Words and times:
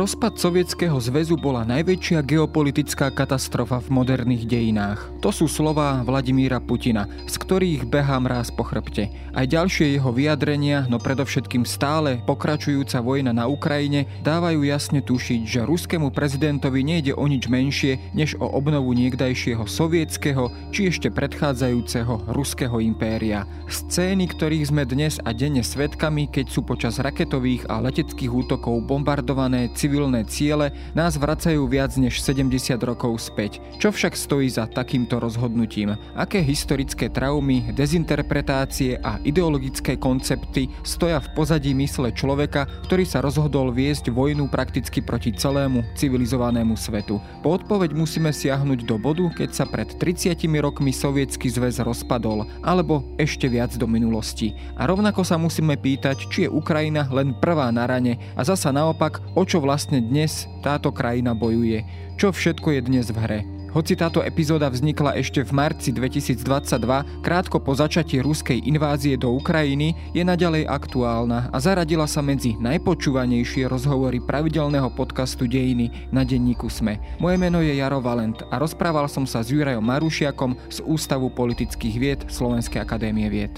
Rozpad 0.00 0.40
Sovietskeho 0.40 0.96
zväzu 0.96 1.36
bola 1.36 1.60
najväčšia 1.68 2.24
geopolitická 2.24 3.12
katastrofa 3.12 3.84
v 3.84 4.00
moderných 4.00 4.48
dejinách. 4.48 4.96
To 5.20 5.28
sú 5.28 5.44
slová 5.44 6.00
Vladimíra 6.00 6.56
Putina, 6.56 7.04
z 7.28 7.36
ktorých 7.36 7.84
behá 7.84 8.16
mráz 8.16 8.48
po 8.48 8.64
chrbte. 8.64 9.12
Aj 9.36 9.44
ďalšie 9.44 10.00
jeho 10.00 10.08
vyjadrenia, 10.08 10.88
no 10.88 10.96
predovšetkým 10.96 11.68
stále 11.68 12.16
pokračujúca 12.24 12.96
vojna 13.04 13.36
na 13.36 13.44
Ukrajine, 13.44 14.08
dávajú 14.24 14.64
jasne 14.64 15.04
tušiť, 15.04 15.40
že 15.44 15.68
ruskému 15.68 16.08
prezidentovi 16.16 16.80
nejde 16.80 17.12
o 17.12 17.28
nič 17.28 17.52
menšie, 17.52 18.00
než 18.16 18.40
o 18.40 18.48
obnovu 18.48 18.96
niekdajšieho 18.96 19.68
sovietského 19.68 20.48
či 20.72 20.88
ešte 20.88 21.12
predchádzajúceho 21.12 22.32
ruského 22.32 22.80
impéria. 22.80 23.44
Scény, 23.68 24.32
ktorých 24.32 24.72
sme 24.72 24.88
dnes 24.88 25.20
a 25.20 25.36
denne 25.36 25.60
svetkami, 25.60 26.32
keď 26.32 26.48
sú 26.48 26.64
počas 26.64 26.96
raketových 26.96 27.68
a 27.68 27.84
leteckých 27.84 28.32
útokov 28.32 28.80
bombardované 28.88 29.68
civilné 29.90 30.22
ciele 30.22 30.70
nás 30.94 31.18
vracajú 31.18 31.66
viac 31.66 31.98
než 31.98 32.22
70 32.22 32.78
rokov 32.86 33.26
späť. 33.26 33.58
Čo 33.82 33.90
však 33.90 34.14
stojí 34.14 34.46
za 34.46 34.70
takýmto 34.70 35.18
rozhodnutím? 35.18 35.98
Aké 36.14 36.38
historické 36.38 37.10
traumy, 37.10 37.74
dezinterpretácie 37.74 39.02
a 39.02 39.18
ideologické 39.26 39.98
koncepty 39.98 40.70
stoja 40.86 41.18
v 41.18 41.34
pozadí 41.34 41.74
mysle 41.74 42.14
človeka, 42.14 42.70
ktorý 42.86 43.02
sa 43.02 43.18
rozhodol 43.18 43.74
viesť 43.74 44.14
vojnu 44.14 44.46
prakticky 44.46 45.02
proti 45.02 45.34
celému 45.34 45.82
civilizovanému 45.98 46.78
svetu? 46.78 47.18
Po 47.42 47.58
odpoveď 47.58 47.90
musíme 47.90 48.30
siahnuť 48.30 48.86
do 48.86 48.94
bodu, 48.94 49.26
keď 49.34 49.50
sa 49.50 49.66
pred 49.66 49.90
30 49.98 50.38
rokmi 50.62 50.94
Sovietsky 50.94 51.50
zväz 51.50 51.82
rozpadol, 51.82 52.46
alebo 52.62 53.02
ešte 53.18 53.50
viac 53.50 53.74
do 53.74 53.90
minulosti. 53.90 54.54
A 54.78 54.86
rovnako 54.86 55.26
sa 55.26 55.34
musíme 55.34 55.74
pýtať, 55.74 56.30
či 56.30 56.46
je 56.46 56.52
Ukrajina 56.52 57.10
len 57.10 57.34
prvá 57.34 57.74
na 57.74 57.90
rane 57.90 58.22
a 58.36 58.46
zasa 58.46 58.70
naopak, 58.70 59.18
o 59.34 59.42
čo 59.42 59.58
vlastne 59.58 59.79
dnes 59.88 60.44
táto 60.60 60.92
krajina 60.92 61.32
bojuje, 61.32 61.80
čo 62.20 62.28
všetko 62.28 62.76
je 62.76 62.80
dnes 62.84 63.08
v 63.08 63.18
hre. 63.24 63.40
Hoci 63.70 63.94
táto 63.94 64.18
epizóda 64.26 64.66
vznikla 64.66 65.14
ešte 65.14 65.46
v 65.46 65.54
marci 65.54 65.94
2022, 65.94 67.22
krátko 67.22 67.62
po 67.62 67.70
začatí 67.70 68.18
ruskej 68.18 68.66
invázie 68.66 69.14
do 69.14 69.30
Ukrajiny, 69.30 69.94
je 70.10 70.26
naďalej 70.26 70.66
aktuálna 70.66 71.54
a 71.54 71.56
zaradila 71.62 72.10
sa 72.10 72.18
medzi 72.18 72.58
najpočúvanejšie 72.58 73.70
rozhovory 73.70 74.18
pravidelného 74.18 74.90
podcastu 74.98 75.46
Dejiny 75.46 76.10
na 76.10 76.26
denníku 76.26 76.66
SME. 76.66 76.98
Moje 77.22 77.38
meno 77.38 77.62
je 77.62 77.78
Jaro 77.78 78.02
Valent 78.02 78.42
a 78.50 78.58
rozprával 78.58 79.06
som 79.06 79.22
sa 79.22 79.38
s 79.38 79.54
Jurajom 79.54 79.86
Marušiakom 79.86 80.58
z 80.66 80.82
Ústavu 80.90 81.30
politických 81.30 81.96
vied 82.02 82.20
Slovenskej 82.26 82.82
akadémie 82.82 83.30
vied. 83.30 83.54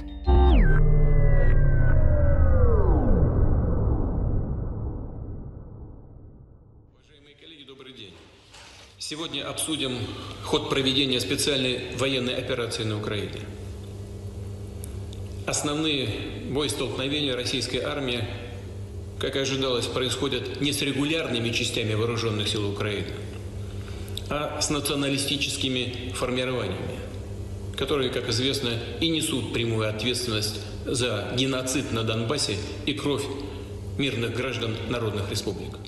Сегодня 9.13 9.47
обсудим 9.47 9.99
ход 10.43 10.71
проведения 10.71 11.21
специальной 11.21 11.95
военной 11.99 12.35
операции 12.35 12.85
на 12.85 12.97
Украине. 12.97 13.43
Основные 15.47 16.09
боестолкновения 16.49 17.37
российской 17.37 17.77
армии, 17.77 18.25
как 19.19 19.37
и 19.37 19.41
ожидалось, 19.41 19.85
происходят 19.85 20.63
не 20.63 20.73
с 20.73 20.81
регулярными 20.81 21.51
частями 21.51 21.93
вооруженных 21.93 22.49
сил 22.49 22.67
Украины, 22.67 23.13
а 24.31 24.63
с 24.63 24.71
националистическими 24.71 26.15
формированиями, 26.15 26.99
которые, 27.77 28.09
как 28.09 28.31
известно, 28.31 28.71
и 29.03 29.11
несут 29.11 29.53
прямую 29.53 29.91
ответственность 29.91 30.59
за 30.87 31.35
геноцид 31.37 31.93
на 31.93 32.03
Донбассе 32.03 32.57
и 32.87 32.95
кровь 32.95 33.27
мирных 33.99 34.35
граждан 34.35 34.75
народных 34.89 35.31
республик. 35.31 35.82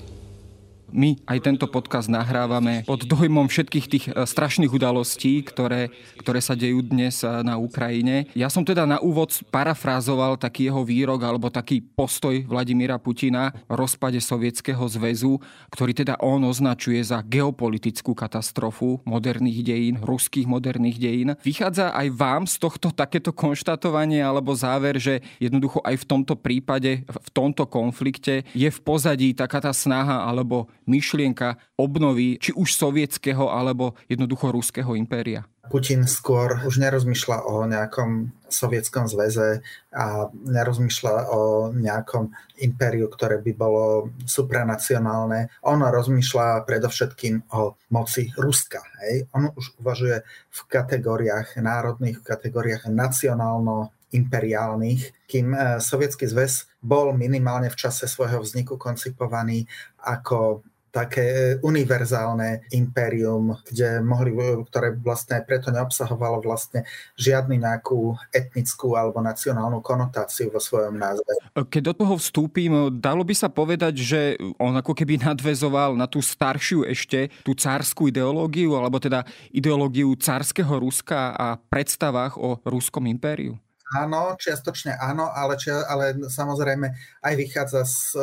My 0.91 1.17
aj 1.25 1.39
tento 1.41 1.65
podcast 1.65 2.11
nahrávame 2.11 2.85
pod 2.85 3.05
dojmom 3.05 3.49
všetkých 3.49 3.85
tých 3.89 4.05
e, 4.09 4.25
strašných 4.25 4.69
udalostí, 4.69 5.41
ktoré, 5.41 5.89
ktoré 6.19 6.39
sa 6.41 6.53
dejú 6.53 6.85
dnes 6.85 7.25
e, 7.25 7.29
na 7.41 7.57
Ukrajine. 7.57 8.29
Ja 8.37 8.51
som 8.51 8.61
teda 8.61 8.85
na 8.85 9.01
úvod 9.01 9.33
parafrázoval 9.49 10.37
taký 10.37 10.69
jeho 10.69 10.85
výrok 10.85 11.21
alebo 11.25 11.49
taký 11.49 11.81
postoj 11.81 12.45
Vladimíra 12.45 13.01
Putina 13.01 13.53
v 13.65 13.73
rozpade 13.75 14.21
Sovietskeho 14.21 14.85
zväzu, 14.85 15.41
ktorý 15.73 15.91
teda 15.95 16.21
on 16.21 16.45
označuje 16.45 17.01
za 17.01 17.21
geopolitickú 17.25 18.13
katastrofu 18.13 19.01
moderných 19.05 19.61
dejín, 19.65 19.95
ruských 20.01 20.45
moderných 20.45 20.97
dejín. 21.01 21.29
Vychádza 21.41 21.93
aj 21.93 22.07
vám 22.13 22.43
z 22.45 22.55
tohto 22.61 22.93
takéto 22.93 23.33
konštatovanie 23.33 24.21
alebo 24.21 24.53
záver, 24.53 25.01
že 25.01 25.21
jednoducho 25.41 25.81
aj 25.83 25.95
v 26.01 26.05
tomto 26.05 26.33
prípade, 26.37 27.03
v 27.05 27.29
tomto 27.33 27.65
konflikte 27.67 28.47
je 28.53 28.69
v 28.69 28.79
pozadí 28.81 29.33
taká 29.33 29.59
tá 29.59 29.73
snaha 29.73 30.23
alebo 30.25 30.69
myšlienka 30.85 31.59
obnovy 31.77 32.37
či 32.39 32.55
už 32.55 32.73
sovietského 32.73 33.51
alebo 33.51 33.93
jednoducho 34.09 34.53
ruského 34.53 34.93
impéria? 34.97 35.45
Putin 35.65 36.05
skôr 36.05 36.61
už 36.61 36.77
nerozmýšľa 36.77 37.37
o 37.49 37.65
nejakom 37.65 38.29
sovietskom 38.45 39.09
zväze 39.09 39.65
a 39.89 40.29
nerozmýšľa 40.29 41.15
o 41.33 41.41
nejakom 41.73 42.29
impériu, 42.61 43.09
ktoré 43.09 43.41
by 43.41 43.51
bolo 43.57 44.13
supranacionálne. 44.29 45.49
On 45.65 45.81
rozmýšľa 45.81 46.69
predovšetkým 46.69 47.49
o 47.57 47.73
moci 47.89 48.29
Ruska. 48.37 48.85
Hej? 49.01 49.25
On 49.33 49.49
už 49.57 49.81
uvažuje 49.81 50.21
v 50.53 50.59
kategóriách 50.69 51.57
národných, 51.57 52.21
v 52.21 52.27
kategóriách 52.29 52.85
nacionálno 52.93 53.89
imperiálnych, 54.13 55.27
kým 55.27 55.51
e, 55.51 55.57
Sovietský 55.83 56.29
zväz 56.29 56.69
bol 56.79 57.11
minimálne 57.11 57.67
v 57.67 57.75
čase 57.75 58.07
svojho 58.07 58.39
vzniku 58.39 58.79
koncipovaný 58.79 59.67
ako 59.99 60.63
také 60.95 61.59
univerzálne 61.59 62.71
impérium, 62.71 63.59
kde 63.67 63.99
mohli, 63.99 64.31
ktoré 64.71 64.95
vlastne 64.95 65.43
preto 65.43 65.67
neobsahovalo 65.75 66.39
vlastne 66.39 66.87
žiadnu 67.19 67.59
nejakú 67.59 68.15
etnickú 68.31 68.95
alebo 68.95 69.19
nacionálnu 69.19 69.83
konotáciu 69.83 70.47
vo 70.47 70.63
svojom 70.63 70.95
názve. 70.95 71.27
Keď 71.51 71.91
do 71.91 71.93
toho 71.99 72.15
vstúpim, 72.15 72.87
dalo 72.95 73.27
by 73.27 73.35
sa 73.35 73.51
povedať, 73.51 73.99
že 73.99 74.39
on 74.55 74.71
ako 74.79 74.95
keby 74.95 75.19
nadvezoval 75.19 75.99
na 75.99 76.07
tú 76.07 76.23
staršiu 76.23 76.87
ešte, 76.87 77.27
tú 77.43 77.51
cárskú 77.51 78.07
ideológiu, 78.07 78.79
alebo 78.79 78.95
teda 79.03 79.27
ideológiu 79.51 80.15
cárskeho 80.15 80.79
Ruska 80.79 81.35
a 81.35 81.59
predstavách 81.59 82.39
o 82.39 82.55
ruskom 82.63 83.03
impériu? 83.11 83.59
Áno, 83.93 84.33
čiastočne 84.33 84.97
áno, 84.97 85.29
ale, 85.29 85.61
čia, 85.61 85.85
ale 85.85 86.17
samozrejme 86.25 86.89
aj 87.21 87.33
vychádza 87.37 87.85
z 87.85 87.97
e, 88.17 88.21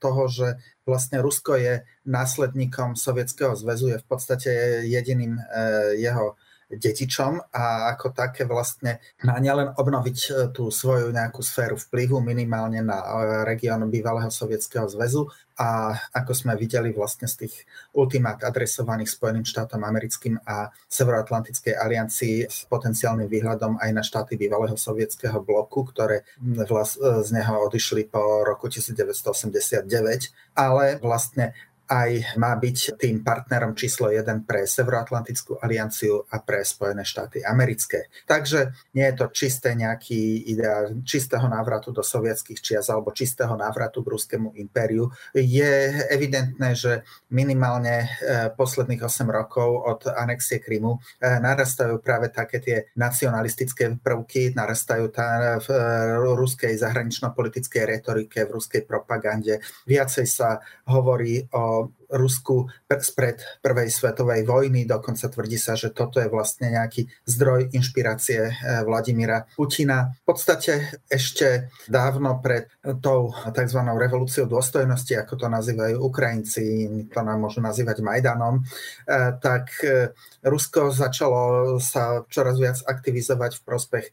toho, 0.00 0.22
že 0.24 0.56
vlastne 0.88 1.20
Rusko 1.20 1.60
je 1.60 1.84
následníkom 2.08 2.96
Sovietskeho 2.96 3.52
zväzu, 3.60 3.92
je 3.92 3.98
v 4.00 4.06
podstate 4.08 4.50
jediným 4.88 5.36
e, 5.36 5.42
jeho 6.00 6.40
detičom 6.70 7.42
a 7.50 7.90
ako 7.94 8.14
také 8.14 8.46
vlastne 8.46 9.02
má 9.26 9.34
nielen 9.42 9.74
obnoviť 9.74 10.18
e, 10.18 10.28
tú 10.54 10.70
svoju 10.70 11.10
nejakú 11.10 11.42
sféru 11.42 11.74
vplyvu 11.74 12.22
minimálne 12.22 12.78
na 12.78 13.02
e, 13.02 13.06
región 13.42 13.82
bývalého 13.90 14.30
Sovietskeho 14.30 14.86
zväzu 14.86 15.26
a 15.60 15.92
ako 16.16 16.32
sme 16.32 16.56
videli 16.56 16.88
vlastne 16.94 17.28
z 17.28 17.44
tých 17.44 17.54
ultimát 17.92 18.40
adresovaných 18.40 19.12
Spojeným 19.12 19.44
štátom 19.44 19.84
americkým 19.84 20.40
a 20.46 20.72
Severoatlantickej 20.88 21.76
aliancii 21.76 22.48
s 22.48 22.64
potenciálnym 22.70 23.28
výhľadom 23.28 23.76
aj 23.76 23.90
na 23.92 24.00
štáty 24.00 24.40
bývalého 24.40 24.78
sovietského 24.78 25.42
bloku, 25.44 25.84
ktoré 25.90 26.24
vlast, 26.40 26.96
e, 27.02 27.26
z 27.26 27.34
neho 27.34 27.66
odišli 27.66 28.08
po 28.08 28.46
roku 28.46 28.70
1989, 28.70 30.32
ale 30.54 31.02
vlastne 31.02 31.52
aj 31.90 32.38
má 32.38 32.54
byť 32.54 32.94
tým 32.94 33.26
partnerom 33.26 33.74
číslo 33.74 34.14
1 34.14 34.46
pre 34.46 34.62
Severoatlantickú 34.62 35.58
alianciu 35.58 36.22
a 36.30 36.38
pre 36.38 36.62
Spojené 36.62 37.02
štáty 37.02 37.42
americké. 37.42 38.06
Takže 38.30 38.70
nie 38.94 39.10
je 39.10 39.14
to 39.18 39.26
čisté 39.34 39.74
nejaký 39.74 40.46
ideál 40.46 40.94
čistého 41.02 41.50
návratu 41.50 41.90
do 41.90 42.06
sovietských 42.06 42.62
čias 42.62 42.86
alebo 42.86 43.10
čistého 43.10 43.58
návratu 43.58 44.06
k 44.06 44.10
ruskému 44.14 44.54
impériu. 44.54 45.10
Je 45.34 45.90
evidentné, 46.14 46.78
že 46.78 47.02
minimálne 47.34 48.06
e, 48.06 48.08
posledných 48.54 49.02
8 49.02 49.26
rokov 49.26 49.68
od 49.82 50.00
anexie 50.14 50.62
Krymu 50.62 50.94
e, 50.94 50.98
narastajú 51.42 51.98
práve 51.98 52.30
také 52.30 52.62
tie 52.62 52.76
nacionalistické 52.94 53.98
prvky, 53.98 54.54
narastajú 54.54 55.10
tá 55.10 55.58
v 55.58 55.68
e, 55.74 55.78
ruskej 56.38 56.78
zahranično-politickej 56.78 57.82
retorike, 57.98 58.46
v 58.46 58.54
ruskej 58.54 58.86
propagande. 58.86 59.58
Viacej 59.90 60.26
sa 60.30 60.62
hovorí 60.86 61.42
o 61.50 61.79
called 61.80 61.99
Rusku 62.10 62.66
spred 62.90 63.38
prvej 63.62 63.88
svetovej 63.90 64.42
vojny. 64.46 64.84
Dokonca 64.84 65.30
tvrdí 65.30 65.56
sa, 65.56 65.78
že 65.78 65.94
toto 65.94 66.18
je 66.18 66.26
vlastne 66.26 66.74
nejaký 66.74 67.06
zdroj 67.26 67.70
inšpirácie 67.70 68.50
Vladimíra 68.84 69.46
Putina. 69.54 70.10
V 70.26 70.34
podstate 70.34 71.00
ešte 71.06 71.70
dávno 71.86 72.42
pred 72.42 72.66
tou 73.00 73.30
tzv. 73.32 73.80
revolúciou 73.94 74.50
dôstojnosti, 74.50 75.14
ako 75.16 75.34
to 75.38 75.46
nazývajú 75.46 75.96
Ukrajinci, 76.02 76.64
to 77.10 77.20
nám 77.22 77.38
môžu 77.40 77.62
nazývať 77.62 78.02
Majdanom, 78.02 78.64
tak 79.40 79.70
Rusko 80.42 80.90
začalo 80.90 81.76
sa 81.78 82.24
čoraz 82.26 82.56
viac 82.56 82.80
aktivizovať 82.84 83.60
v 83.60 83.64
prospech 83.64 84.06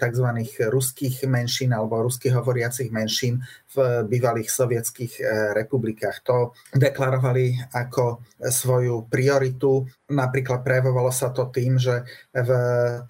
tzv. 0.00 0.26
ruských 0.68 1.28
menšín 1.28 1.70
alebo 1.76 2.02
ruských 2.02 2.34
hovoriacich 2.34 2.90
menšín 2.90 3.44
v 3.74 4.06
bývalých 4.06 4.48
sovietských 4.48 5.12
republikách. 5.52 6.24
To 6.24 6.56
deklarovali 6.72 7.43
ako 7.72 8.24
svoju 8.40 9.10
prioritu. 9.10 9.84
Napríklad 10.08 10.64
prejavovalo 10.64 11.12
sa 11.12 11.28
to 11.34 11.50
tým, 11.52 11.76
že 11.76 12.06
v 12.32 12.50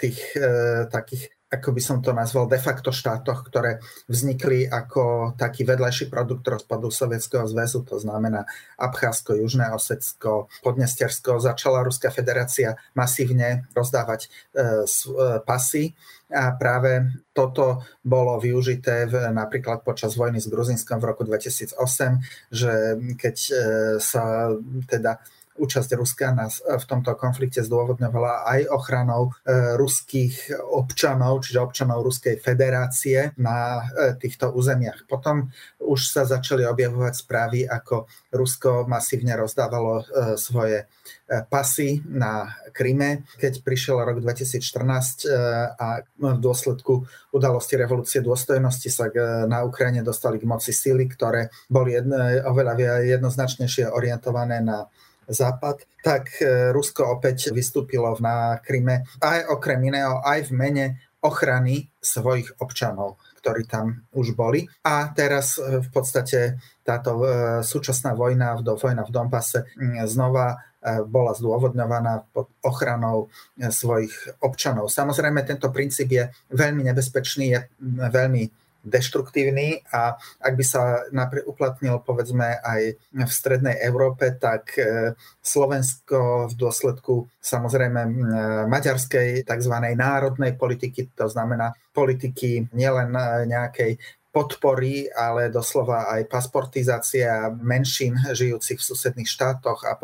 tých 0.01 0.19
e, 0.35 0.87
takých 0.91 1.35
ako 1.55 1.71
by 1.71 1.83
som 1.83 1.99
to 2.03 2.11
nazval, 2.11 2.51
de 2.51 2.59
facto 2.59 2.91
štátoch, 2.91 3.47
ktoré 3.47 3.79
vznikli 4.11 4.67
ako 4.67 5.35
taký 5.39 5.63
vedľajší 5.63 6.11
produkt 6.11 6.43
rozpadu 6.43 6.91
Sovietskeho 6.91 7.47
zväzu, 7.47 7.87
to 7.87 8.03
znamená 8.03 8.43
Abcházsko, 8.75 9.39
Južné 9.39 9.71
Osecko, 9.71 10.51
Podnestersko, 10.67 11.39
začala 11.39 11.87
Ruská 11.87 12.11
federácia 12.11 12.75
masívne 12.99 13.71
rozdávať 13.71 14.27
e, 14.27 14.29
pasy 15.47 15.95
a 16.35 16.51
práve 16.59 17.23
toto 17.31 17.87
bolo 18.03 18.43
využité 18.43 19.07
v, 19.07 19.31
napríklad 19.31 19.87
počas 19.87 20.19
vojny 20.19 20.43
s 20.43 20.51
Gruzinskom 20.51 20.99
v 20.99 21.09
roku 21.15 21.23
2008, 21.23 21.79
že 22.51 22.73
keď 23.15 23.37
e, 23.39 23.53
sa 24.03 24.51
teda 24.91 25.23
účasť 25.55 25.91
Ruska 25.95 26.35
na, 26.35 26.51
v 26.51 26.85
tomto 26.85 27.15
konflikte 27.15 27.63
zdôvodňovala 27.63 28.47
aj 28.51 28.61
ochranou 28.75 29.31
e, 29.31 29.79
ruských 29.79 30.51
občanov, 30.75 31.47
čiže 31.47 31.63
občanov 31.63 32.03
Ruskej 32.03 32.43
federácie 32.43 33.31
na 33.39 33.87
e, 33.87 34.19
týchto 34.19 34.51
územiach. 34.51 35.07
Potom 35.07 35.55
už 35.79 36.11
sa 36.11 36.27
začali 36.27 36.67
objavovať 36.67 37.15
správy, 37.15 37.61
ako 37.71 38.11
Rusko 38.35 38.91
masívne 38.91 39.39
rozdávalo 39.39 40.03
e, 40.03 40.05
svoje 40.35 40.91
pasy 41.49 42.05
na 42.05 42.53
Kryme. 42.73 43.25
Keď 43.41 43.65
prišiel 43.65 43.97
rok 44.03 44.21
2014 44.21 44.61
e, 44.61 45.33
a 45.73 46.05
v 46.05 46.41
dôsledku 46.41 47.07
udalosti 47.33 47.81
revolúcie 47.81 48.21
dôstojnosti 48.21 48.89
sa 48.93 49.09
na 49.49 49.65
Ukrajine 49.65 50.05
dostali 50.05 50.37
k 50.37 50.49
moci 50.49 50.73
síly, 50.75 51.09
ktoré 51.09 51.49
boli 51.71 51.97
jedno, 51.97 52.19
oveľa 52.51 53.05
jednoznačnejšie 53.05 53.89
orientované 53.89 54.61
na 54.61 54.91
západ, 55.29 55.85
tak 56.05 56.41
e, 56.41 56.71
Rusko 56.73 57.05
opäť 57.09 57.51
vystúpilo 57.51 58.13
na 58.21 58.61
Kryme 58.61 59.09
aj 59.21 59.49
okrem 59.49 59.81
iného 59.89 60.21
aj 60.25 60.49
v 60.49 60.53
mene 60.53 60.85
ochrany 61.25 61.89
svojich 62.05 62.61
občanov, 62.61 63.17
ktorí 63.41 63.65
tam 63.65 64.05
už 64.13 64.37
boli. 64.37 64.69
A 64.85 65.09
teraz 65.17 65.57
e, 65.57 65.81
v 65.81 65.89
podstate 65.89 66.61
táto 66.85 67.21
e, 67.21 67.25
súčasná 67.65 68.13
vojna, 68.13 68.61
vojna 68.61 69.03
v 69.09 69.13
Donbase 69.13 69.69
znova 70.05 70.61
bola 71.09 71.33
zdôvodňovaná 71.33 72.29
pod 72.29 72.53
ochranou 72.61 73.33
svojich 73.57 74.37
občanov. 74.45 74.93
Samozrejme, 74.93 75.41
tento 75.41 75.73
princíp 75.73 76.13
je 76.13 76.29
veľmi 76.53 76.85
nebezpečný, 76.85 77.57
je 77.57 77.61
veľmi 78.13 78.64
deštruktívny 78.85 79.83
a 79.91 80.15
ak 80.41 80.53
by 80.55 80.65
sa 80.65 81.03
uplatnil 81.49 82.05
povedzme 82.05 82.61
aj 82.61 82.81
v 83.01 83.31
strednej 83.33 83.81
Európe, 83.81 84.37
tak 84.37 84.77
e, 84.77 85.17
Slovensko 85.41 86.53
v 86.53 86.55
dôsledku 86.55 87.27
samozrejme 87.41 88.01
maďarskej 88.69 89.49
tzv. 89.49 89.75
národnej 89.97 90.55
politiky, 90.55 91.11
to 91.17 91.27
znamená 91.27 91.73
politiky 91.97 92.69
nielen 92.77 93.17
e, 93.17 93.49
nejakej 93.49 93.93
podpory, 94.35 95.07
ale 95.15 95.47
doslova 95.47 96.11
aj 96.11 96.27
pasportizácia 96.27 97.55
menšín 97.55 98.19
žijúcich 98.35 98.83
v 98.83 98.89
susedných 98.91 99.31
štátoch 99.31 99.87
a 99.87 99.95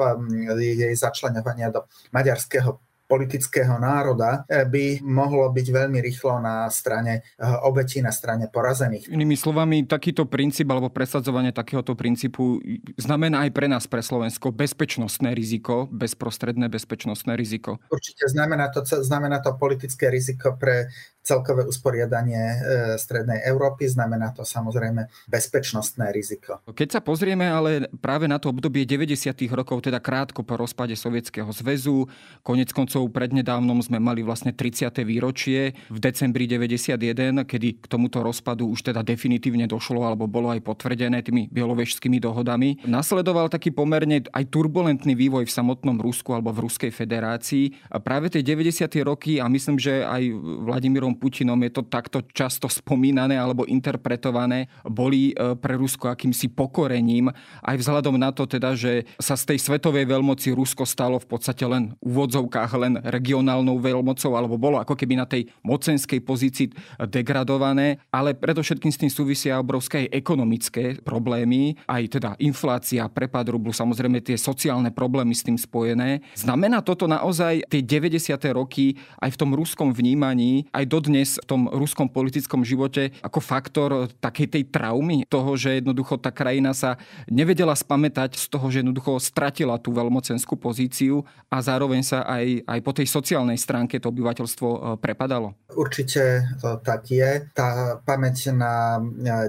jej 0.55 0.95
začlenovania 0.95 1.75
do 1.75 1.83
maďarského 2.15 2.79
politického 3.11 3.75
národa 3.83 4.47
eh, 4.47 4.63
by 4.63 5.03
mohlo 5.03 5.51
byť 5.51 5.67
veľmi 5.67 5.99
rýchlo 5.99 6.39
na 6.39 6.71
strane 6.71 7.27
eh, 7.27 7.67
obetí, 7.67 7.99
na 7.99 8.15
strane 8.15 8.47
porazených. 8.47 9.11
Inými 9.11 9.35
slovami, 9.35 9.83
takýto 9.83 10.31
princíp 10.31 10.71
alebo 10.71 10.95
presadzovanie 10.95 11.51
takéhoto 11.51 11.99
princípu 11.99 12.63
znamená 12.95 13.43
aj 13.43 13.51
pre 13.51 13.67
nás, 13.67 13.91
pre 13.91 14.07
Slovensko, 14.07 14.55
bezpečnostné 14.55 15.35
riziko, 15.35 15.91
bezprostredné 15.91 16.71
bezpečnostné 16.71 17.35
riziko. 17.35 17.83
Určite 17.91 18.31
znamená 18.31 18.71
to, 18.71 18.87
znamená 18.87 19.43
to 19.43 19.59
politické 19.59 20.07
riziko 20.07 20.55
pre 20.55 20.87
celkové 21.31 21.63
usporiadanie 21.63 22.43
e, 22.43 22.57
Strednej 22.99 23.47
Európy, 23.47 23.87
znamená 23.87 24.35
to 24.35 24.43
samozrejme 24.43 25.07
bezpečnostné 25.31 26.11
riziko. 26.11 26.59
Keď 26.67 26.99
sa 26.99 27.01
pozrieme 27.01 27.47
ale 27.47 27.87
práve 28.03 28.27
na 28.27 28.43
to 28.43 28.51
obdobie 28.51 28.83
90. 28.83 29.31
rokov, 29.55 29.87
teda 29.87 30.03
krátko 30.03 30.43
po 30.43 30.59
rozpade 30.59 30.99
Sovietskeho 30.99 31.47
zväzu, 31.55 32.11
konec 32.43 32.75
koncov 32.75 33.07
prednedávnom 33.15 33.79
sme 33.79 34.03
mali 34.03 34.27
vlastne 34.27 34.51
30. 34.51 34.91
výročie 35.07 35.79
v 35.87 35.99
decembri 36.03 36.51
91, 36.51 36.99
kedy 37.47 37.69
k 37.79 37.87
tomuto 37.87 38.27
rozpadu 38.27 38.67
už 38.67 38.91
teda 38.91 39.07
definitívne 39.07 39.71
došlo 39.71 40.03
alebo 40.03 40.27
bolo 40.27 40.51
aj 40.51 40.65
potvrdené 40.67 41.23
tými 41.23 41.47
bielovežskými 41.53 42.19
dohodami. 42.19 42.83
Nasledoval 42.89 43.53
taký 43.53 43.71
pomerne 43.71 44.27
aj 44.33 44.45
turbulentný 44.51 45.15
vývoj 45.15 45.47
v 45.47 45.53
samotnom 45.53 46.01
Rusku 46.01 46.33
alebo 46.33 46.51
v 46.51 46.67
Ruskej 46.67 46.91
federácii. 46.91 47.93
A 47.93 48.01
práve 48.01 48.33
tie 48.33 48.43
90. 48.43 48.89
roky 49.05 49.39
a 49.39 49.47
myslím, 49.47 49.77
že 49.77 50.03
aj 50.03 50.23
Vladimírom 50.41 51.20
Putinom 51.21 51.61
je 51.61 51.73
to 51.77 51.83
takto 51.85 52.25
často 52.33 52.65
spomínané 52.73 53.37
alebo 53.37 53.69
interpretované, 53.69 54.73
boli 54.89 55.37
e, 55.37 55.53
pre 55.61 55.77
Rusko 55.77 56.09
akýmsi 56.09 56.49
pokorením, 56.57 57.29
aj 57.61 57.77
vzhľadom 57.77 58.17
na 58.17 58.33
to 58.33 58.49
teda, 58.49 58.73
že 58.73 59.05
sa 59.21 59.37
z 59.37 59.53
tej 59.53 59.59
svetovej 59.61 60.09
veľmoci 60.09 60.57
Rusko 60.57 60.89
stalo 60.89 61.21
v 61.21 61.29
podstate 61.29 61.69
len 61.69 61.93
v 62.01 62.21
úvodzovkách 62.21 62.73
len 62.81 62.95
regionálnou 63.05 63.77
veľmocou, 63.83 64.33
alebo 64.39 64.57
bolo 64.57 64.81
ako 64.81 64.95
keby 64.97 65.21
na 65.21 65.27
tej 65.27 65.51
mocenskej 65.61 66.23
pozícii 66.25 66.73
degradované, 67.11 68.01
ale 68.09 68.33
predovšetkým 68.33 68.93
s 68.95 69.01
tým 69.01 69.11
súvisia 69.11 69.59
obrovské 69.59 70.07
ekonomické 70.09 70.97
problémy, 71.03 71.75
aj 71.91 72.03
teda 72.17 72.31
inflácia, 72.39 73.11
prepad 73.11 73.51
rublu, 73.51 73.75
samozrejme 73.75 74.23
tie 74.23 74.39
sociálne 74.39 74.95
problémy 74.95 75.35
s 75.35 75.43
tým 75.43 75.59
spojené. 75.59 76.23
Znamená 76.39 76.81
toto 76.81 77.11
naozaj 77.11 77.67
tie 77.67 77.83
90. 77.83 78.39
roky 78.55 78.95
aj 79.19 79.35
v 79.35 79.41
tom 79.41 79.51
ruskom 79.53 79.91
vnímaní, 79.91 80.71
aj 80.71 80.85
do 80.87 81.00
dodnes 81.01 81.41
v 81.41 81.47
tom 81.49 81.65
ruskom 81.73 82.13
politickom 82.13 82.61
živote 82.61 83.17
ako 83.25 83.41
faktor 83.41 84.13
takej 84.21 84.53
tej 84.53 84.63
traumy 84.69 85.25
toho, 85.25 85.57
že 85.57 85.81
jednoducho 85.81 86.21
tá 86.21 86.29
krajina 86.29 86.77
sa 86.77 87.01
nevedela 87.25 87.73
spamätať 87.73 88.37
z 88.37 88.47
toho, 88.53 88.69
že 88.69 88.85
jednoducho 88.85 89.17
stratila 89.17 89.81
tú 89.81 89.97
veľmocenskú 89.97 90.61
pozíciu 90.61 91.25
a 91.49 91.65
zároveň 91.65 92.05
sa 92.05 92.29
aj, 92.29 92.69
aj 92.69 92.81
po 92.85 92.93
tej 92.93 93.09
sociálnej 93.09 93.57
stránke 93.57 93.97
to 93.97 94.13
obyvateľstvo 94.13 94.69
e, 94.69 94.79
prepadalo? 95.01 95.57
Určite 95.73 96.45
to 96.61 96.77
tak 96.85 97.09
je. 97.09 97.49
Tá 97.57 97.97
pamäť 98.05 98.53
na 98.53 99.01
90. 99.01 99.49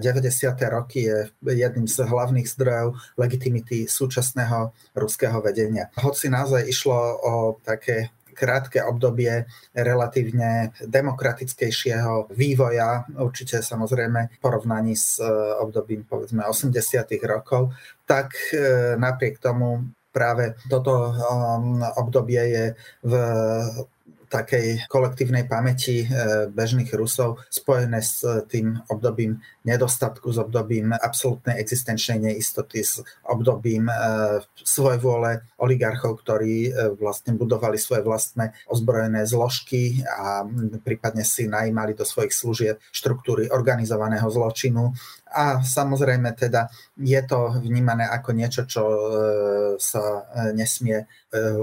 roky 0.71 1.11
je 1.11 1.27
jedným 1.43 1.85
z 1.91 2.07
hlavných 2.07 2.47
zdrojov 2.47 2.95
legitimity 3.19 3.91
súčasného 3.91 4.71
ruského 4.95 5.37
vedenia. 5.43 5.91
Hoci 5.99 6.31
naozaj 6.31 6.63
išlo 6.63 6.97
o 7.19 7.33
také 7.59 8.13
krátke 8.33 8.83
obdobie 8.83 9.45
relatívne 9.75 10.71
demokratickejšieho 10.83 12.31
vývoja, 12.31 13.05
určite 13.19 13.61
samozrejme 13.61 14.19
v 14.27 14.37
porovnaní 14.41 14.95
s 14.95 15.19
e, 15.19 15.27
obdobím 15.59 16.03
povedzme 16.07 16.43
80. 16.47 16.75
rokov, 17.23 17.75
tak 18.07 18.33
e, 18.51 18.95
napriek 18.97 19.39
tomu 19.39 19.91
práve 20.11 20.59
toto 20.67 21.15
um, 21.15 21.79
obdobie 21.95 22.43
je 22.51 22.65
v 22.99 23.13
takej 24.31 24.87
kolektívnej 24.87 25.43
pamäti 25.43 26.07
e, 26.07 26.47
bežných 26.47 26.87
Rusov 26.95 27.43
spojené 27.51 27.99
s 27.99 28.23
tým 28.47 28.79
obdobím 28.87 29.43
nedostatku, 29.67 30.31
s 30.31 30.39
obdobím 30.39 30.95
absolútnej 30.95 31.59
existenčnej 31.59 32.31
neistoty, 32.31 32.79
s 32.79 33.03
obdobím 33.27 33.91
e, 33.91 33.95
svojvôle 34.55 35.43
oligarchov, 35.59 36.23
ktorí 36.23 36.71
e, 36.71 36.95
vlastne 36.95 37.35
budovali 37.35 37.75
svoje 37.75 38.07
vlastné 38.07 38.55
ozbrojené 38.71 39.27
zložky 39.27 39.99
a 40.07 40.47
prípadne 40.81 41.27
si 41.27 41.51
najímali 41.51 41.91
do 41.91 42.07
svojich 42.07 42.31
služieb 42.31 42.75
štruktúry 42.95 43.51
organizovaného 43.51 44.31
zločinu 44.31 44.95
a 45.31 45.63
samozrejme 45.63 46.35
teda 46.35 46.67
je 46.99 47.21
to 47.23 47.55
vnímané 47.63 48.03
ako 48.05 48.35
niečo, 48.35 48.67
čo 48.67 48.83
sa 49.79 50.27
nesmie 50.51 51.07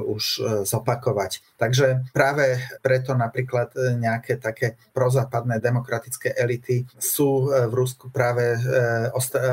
už 0.09 0.25
zopakovať. 0.65 1.61
Takže 1.61 2.09
práve 2.17 2.57
preto 2.81 3.13
napríklad 3.13 3.77
nejaké 4.01 4.41
také 4.41 4.81
prozápadné 4.97 5.61
demokratické 5.61 6.33
elity 6.33 6.89
sú 6.97 7.53
v 7.53 7.73
Rusku 7.77 8.09
práve 8.09 8.57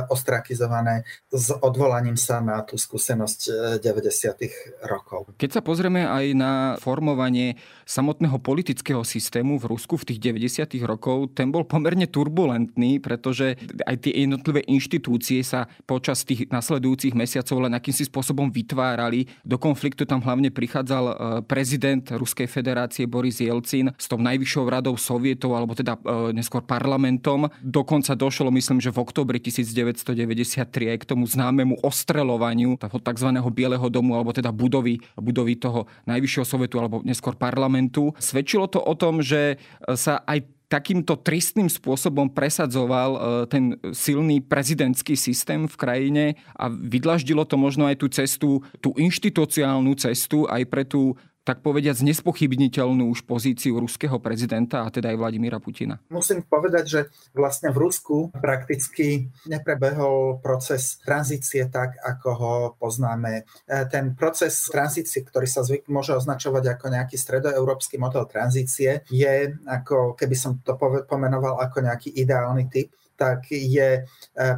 ostrakizované 0.07 1.03
s 1.29 1.51
odvolaním 1.51 2.15
sa 2.15 2.39
na 2.39 2.63
tú 2.63 2.79
skúsenosť 2.79 3.39
90. 3.83 4.87
rokov. 4.87 5.35
Keď 5.35 5.59
sa 5.59 5.61
pozrieme 5.61 6.07
aj 6.07 6.25
na 6.31 6.53
formovanie 6.79 7.59
samotného 7.83 8.39
politického 8.39 9.03
systému 9.03 9.59
v 9.59 9.75
Rusku 9.75 9.99
v 9.99 10.15
tých 10.15 10.19
90. 10.23 10.79
rokov, 10.87 11.35
ten 11.35 11.51
bol 11.51 11.67
pomerne 11.67 12.07
turbulentný, 12.07 13.03
pretože 13.03 13.59
aj 13.83 13.95
tie 14.05 14.13
jednotlivé 14.13 14.61
inštitúcie 14.69 15.41
sa 15.41 15.65
počas 15.89 16.21
tých 16.21 16.45
nasledujúcich 16.53 17.17
mesiacov 17.17 17.65
len 17.65 17.73
akýmsi 17.73 18.05
spôsobom 18.05 18.53
vytvárali. 18.53 19.25
Do 19.41 19.57
konfliktu 19.57 20.05
tam 20.05 20.21
hlavne 20.21 20.53
prichádzal 20.53 21.05
e, 21.09 21.13
prezident 21.49 22.05
Ruskej 22.05 22.45
federácie 22.45 23.09
Boris 23.09 23.41
Jelcin 23.41 23.89
s 23.97 24.05
tou 24.05 24.21
najvyššou 24.21 24.63
radou 24.69 24.93
sovietov, 24.93 25.57
alebo 25.57 25.73
teda 25.73 25.97
e, 25.97 26.37
neskôr 26.37 26.61
parlamentom. 26.61 27.49
Dokonca 27.65 28.13
došlo, 28.13 28.53
myslím, 28.53 28.77
že 28.77 28.93
v 28.93 29.01
oktobri 29.01 29.41
1993 29.41 30.93
aj 30.93 30.97
k 31.01 31.09
tomu 31.09 31.25
známemu 31.25 31.81
ostrelovaniu 31.81 32.77
toho 32.77 33.01
tzv. 33.01 33.29
Bieleho 33.55 33.87
domu, 33.89 34.13
alebo 34.19 34.35
teda 34.35 34.51
budovy, 34.51 35.01
budovy 35.17 35.57
toho 35.57 35.89
najvyššieho 36.05 36.45
sovietu, 36.45 36.77
alebo 36.77 37.01
neskôr 37.01 37.33
parlamentu. 37.33 38.13
Svedčilo 38.19 38.67
to 38.67 38.83
o 38.83 38.93
tom, 38.93 39.23
že 39.23 39.57
sa 39.95 40.19
aj 40.27 40.43
takýmto 40.65 41.17
tristným 41.21 41.69
spôsobom 41.69 42.29
presadzoval 42.31 43.09
e, 43.13 43.19
ten 43.49 43.63
silný 43.93 44.41
prezidentský 44.41 45.13
systém 45.13 45.69
v 45.69 45.75
krajine 45.77 46.25
a 46.57 46.69
vydlaždilo 46.69 47.45
to 47.45 47.55
možno 47.55 47.85
aj 47.85 48.01
tú 48.01 48.07
cestu, 48.09 48.49
tú 48.81 48.93
inštitucionálnu 48.97 49.93
cestu 49.97 50.49
aj 50.49 50.63
pre 50.65 50.83
tú 50.83 51.13
tak 51.45 51.61
povediať, 51.61 52.01
nespochybniteľnú 52.01 53.13
už 53.13 53.29
pozíciu 53.29 53.77
ruského 53.77 54.17
prezidenta 54.17 54.81
a 54.81 54.89
teda 54.89 55.13
aj 55.13 55.17
Vladimíra 55.21 55.61
Putina? 55.61 56.01
Musím 56.09 56.41
povedať, 56.41 56.85
že 56.89 56.99
vlastne 57.37 57.69
v 57.69 57.85
Rusku 57.85 58.33
prakticky 58.33 59.29
neprebehol 59.45 60.41
proces 60.41 60.97
tranzície 61.05 61.69
tak, 61.69 62.01
ako 62.01 62.29
ho 62.33 62.53
poznáme. 62.81 63.45
E, 63.69 63.85
ten 63.93 64.17
proces 64.17 64.57
tranzície, 64.73 65.21
ktorý 65.21 65.45
sa 65.45 65.61
zvyk 65.61 65.85
môže 65.85 66.17
označovať 66.17 66.65
ako 66.73 66.85
nejaký 66.89 67.15
stredoeurópsky 67.15 68.01
model 68.01 68.25
tranzície, 68.25 69.05
je, 69.13 69.53
ako 69.69 70.17
keby 70.17 70.33
som 70.33 70.57
to 70.65 70.73
pomenoval 71.05 71.61
ako 71.61 71.85
nejaký 71.85 72.09
ideálny 72.09 72.65
typ, 72.73 72.89
tak 73.15 73.47
je 73.49 74.01
e, 74.01 74.03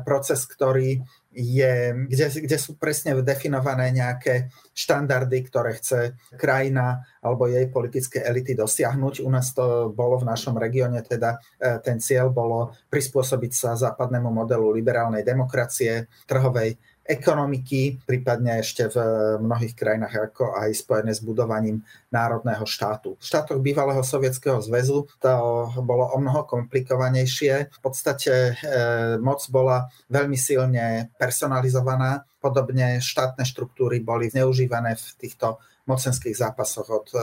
proces, 0.02 0.42
ktorý 0.50 1.04
je, 1.32 1.94
kde, 2.08 2.26
kde 2.50 2.58
sú 2.58 2.80
presne 2.80 3.14
definované 3.22 3.94
nejaké 3.94 4.50
štandardy, 4.74 5.38
ktoré 5.46 5.78
chce 5.78 6.18
krajina 6.34 7.06
alebo 7.22 7.46
jej 7.46 7.68
politické 7.70 8.24
elity 8.24 8.58
dosiahnuť. 8.58 9.22
U 9.22 9.30
nás 9.30 9.52
to 9.52 9.92
bolo 9.94 10.18
v 10.18 10.28
našom 10.28 10.58
regióne, 10.58 11.04
teda 11.04 11.38
e, 11.60 11.78
ten 11.84 12.02
cieľ 12.02 12.34
bolo 12.34 12.74
prispôsobiť 12.90 13.52
sa 13.54 13.78
západnému 13.78 14.32
modelu 14.32 14.72
liberálnej 14.74 15.22
demokracie, 15.22 16.10
trhovej 16.26 16.80
ekonomiky, 17.08 18.04
prípadne 18.04 18.60
ešte 18.60 18.92
v 18.92 18.98
mnohých 19.40 19.74
krajinách 19.74 20.32
ako 20.32 20.60
aj 20.60 20.70
spojené 20.76 21.16
s 21.16 21.24
budovaním 21.24 21.82
národného 22.12 22.68
štátu. 22.68 23.16
V 23.16 23.24
štátoch 23.24 23.64
bývalého 23.64 24.04
Sovietskeho 24.04 24.60
zväzu 24.60 25.08
to 25.24 25.32
bolo 25.80 26.12
o 26.12 26.18
mnoho 26.20 26.44
komplikovanejšie. 26.44 27.72
V 27.72 27.80
podstate 27.80 28.52
e, 28.52 28.54
moc 29.24 29.40
bola 29.48 29.88
veľmi 30.12 30.36
silne 30.36 31.16
personalizovaná, 31.16 32.28
podobne 32.44 33.00
štátne 33.00 33.48
štruktúry 33.48 34.04
boli 34.04 34.28
zneužívané 34.28 35.00
v 35.00 35.08
týchto 35.18 35.58
mocenských 35.88 36.36
zápasoch 36.36 36.88
od 36.92 37.08
eh, 37.16 37.22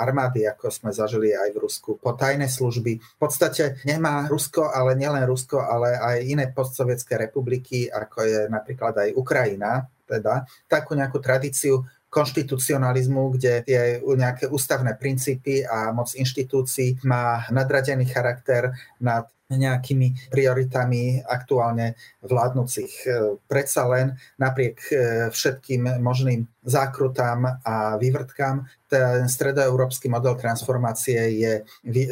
armády, 0.00 0.48
ako 0.48 0.72
sme 0.72 0.90
zažili 0.90 1.36
aj 1.36 1.52
v 1.52 1.60
Rusku, 1.60 1.90
po 2.00 2.16
tajné 2.16 2.48
služby. 2.48 2.92
V 2.96 3.18
podstate 3.20 3.78
nemá 3.84 4.24
Rusko, 4.26 4.72
ale 4.72 4.96
nielen 4.96 5.28
Rusko, 5.28 5.60
ale 5.60 6.00
aj 6.00 6.16
iné 6.24 6.44
postsovietské 6.50 7.20
republiky, 7.20 7.86
ako 7.86 8.18
je 8.24 8.40
napríklad 8.48 8.96
aj 8.96 9.08
Ukrajina, 9.14 9.84
teda 10.08 10.48
takú 10.66 10.98
nejakú 10.98 11.22
tradíciu 11.22 11.86
konštitucionalizmu, 12.10 13.38
kde 13.38 13.62
tie 13.62 13.82
nejaké 14.02 14.50
ústavné 14.50 14.98
princípy 14.98 15.62
a 15.62 15.94
moc 15.94 16.10
inštitúcií 16.10 17.06
má 17.06 17.46
nadradený 17.54 18.10
charakter 18.10 18.74
nad 18.98 19.30
nejakými 19.56 20.30
prioritami 20.30 21.22
aktuálne 21.26 21.98
vládnúcich. 22.22 22.92
E, 23.06 23.08
predsa 23.50 23.86
len 23.90 24.14
napriek 24.38 24.76
e, 24.90 24.94
všetkým 25.30 25.98
možným 25.98 26.46
zákrutám 26.62 27.64
a 27.64 27.96
vývrtkám, 27.96 28.68
ten 28.90 29.30
stredoeurópsky 29.30 30.10
model 30.10 30.34
transformácie 30.34 31.20
je 31.38 31.52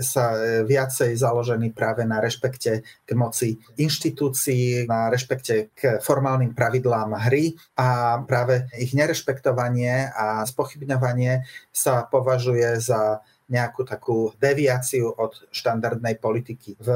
sa 0.00 0.38
e, 0.38 0.62
viacej 0.62 1.14
založený 1.18 1.74
práve 1.74 2.06
na 2.06 2.22
rešpekte 2.22 2.86
k 3.04 3.10
moci 3.18 3.58
inštitúcií, 3.76 4.86
na 4.86 5.10
rešpekte 5.10 5.74
k 5.74 5.98
formálnym 5.98 6.54
pravidlám 6.54 7.18
hry 7.28 7.58
a 7.74 8.18
práve 8.22 8.70
ich 8.78 8.94
nerešpektovanie 8.94 10.10
a 10.14 10.46
spochybňovanie 10.46 11.42
sa 11.74 12.06
považuje 12.06 12.78
za 12.78 13.20
nejakú 13.48 13.84
takú 13.84 14.32
deviáciu 14.36 15.12
od 15.16 15.34
štandardnej 15.48 16.20
politiky. 16.20 16.76
V 16.76 16.88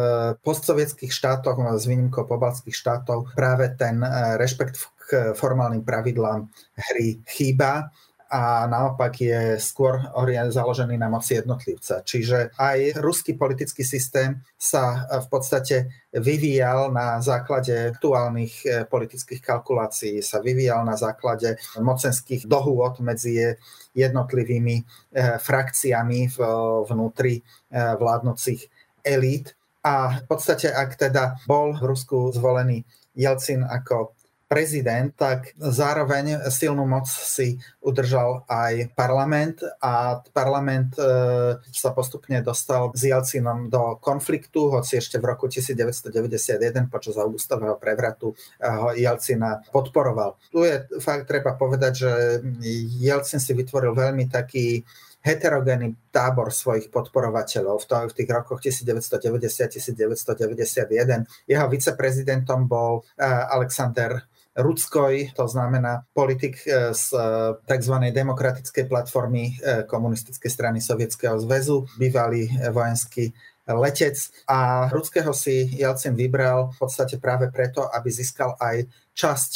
postsovietských 0.45 1.13
štátoch, 1.13 1.57
s 1.57 1.85
výnimkou 1.89 2.29
pobalských 2.29 2.77
štátov, 2.77 3.33
práve 3.33 3.73
ten 3.75 4.05
eh, 4.05 4.37
rešpekt 4.37 4.77
k 5.03 5.37
formálnym 5.37 5.83
pravidlám 5.83 6.47
hry 6.79 7.21
chýba 7.27 7.91
a 8.33 8.65
naopak 8.65 9.13
je 9.21 9.61
skôr 9.61 10.09
založený 10.49 10.97
na 10.97 11.13
moci 11.13 11.37
jednotlivca. 11.37 12.01
Čiže 12.01 12.57
aj 12.57 12.97
ruský 12.97 13.37
politický 13.37 13.85
systém 13.85 14.41
sa 14.57 15.05
v 15.21 15.27
podstate 15.29 15.93
vyvíjal 16.17 16.89
na 16.97 17.21
základe 17.21 17.93
aktuálnych 17.93 18.55
e, 18.65 18.69
politických 18.89 19.45
kalkulácií, 19.45 20.25
sa 20.25 20.41
vyvíjal 20.41 20.81
na 20.81 20.97
základe 20.97 21.61
mocenských 21.77 22.49
dohôd 22.49 23.05
medzi 23.05 23.53
jednotlivými 23.93 24.77
e, 24.81 24.85
frakciami 25.37 26.33
vnútri 26.89 27.37
e, 27.37 27.43
vládnocich 27.77 28.65
elít. 29.05 29.53
A 29.85 30.25
v 30.25 30.25
podstate, 30.25 30.73
ak 30.73 30.97
teda 30.97 31.37
bol 31.45 31.77
v 31.77 31.85
Rusku 31.85 32.33
zvolený 32.33 32.89
Jelcin 33.13 33.61
ako 33.61 34.17
prezident, 34.53 35.09
tak 35.17 35.57
zároveň 35.57 36.45
silnú 36.53 36.85
moc 36.85 37.09
si 37.09 37.57
udržal 37.81 38.45
aj 38.53 38.93
parlament 38.93 39.65
a 39.81 40.21
parlament 40.37 40.93
e, 41.01 41.57
sa 41.73 41.97
postupne 41.97 42.45
dostal 42.45 42.93
s 42.93 43.09
Jelcinom 43.09 43.73
do 43.73 43.97
konfliktu, 43.97 44.69
hoci 44.69 45.01
ešte 45.01 45.17
v 45.17 45.33
roku 45.33 45.49
1991 45.49 46.93
počas 46.93 47.17
augustového 47.17 47.81
prevratu 47.81 48.37
ho 48.61 48.89
Jelcina 48.93 49.65
podporoval. 49.73 50.37
Tu 50.53 50.69
je 50.69 50.85
fakt 51.01 51.33
treba 51.33 51.57
povedať, 51.57 51.93
že 51.97 52.13
Jelcin 53.01 53.41
si 53.41 53.57
vytvoril 53.57 53.97
veľmi 53.97 54.29
taký 54.29 54.85
heterogénny 55.23 55.95
tábor 56.11 56.51
svojich 56.51 56.91
podporovateľov 56.91 57.87
v 57.87 58.13
tých 58.13 58.29
rokoch 58.29 58.59
1990-1991. 58.59 61.47
Jeho 61.47 61.67
viceprezidentom 61.71 62.67
bol 62.67 63.07
e, 63.17 63.25
Alexander 63.25 64.19
Rudskoj, 64.53 65.33
to 65.33 65.49
znamená 65.49 66.05
politik 66.13 66.61
e, 66.69 66.93
z 66.93 67.17
e, 67.17 67.19
tzv. 67.65 67.97
demokratickej 68.13 68.85
platformy 68.85 69.57
e, 69.57 69.83
komunistickej 69.89 70.51
strany 70.51 70.79
Sovietskeho 70.85 71.41
zväzu, 71.41 71.89
bývalý 71.97 72.53
vojenský 72.69 73.33
letec 73.65 74.29
a 74.51 74.91
Rudského 74.93 75.33
si 75.33 75.73
Jelcin 75.73 76.13
vybral 76.13 76.69
v 76.77 76.79
podstate 76.85 77.17
práve 77.17 77.49
preto, 77.49 77.89
aby 77.89 78.11
získal 78.11 78.59
aj 78.59 78.91
časť 79.15 79.53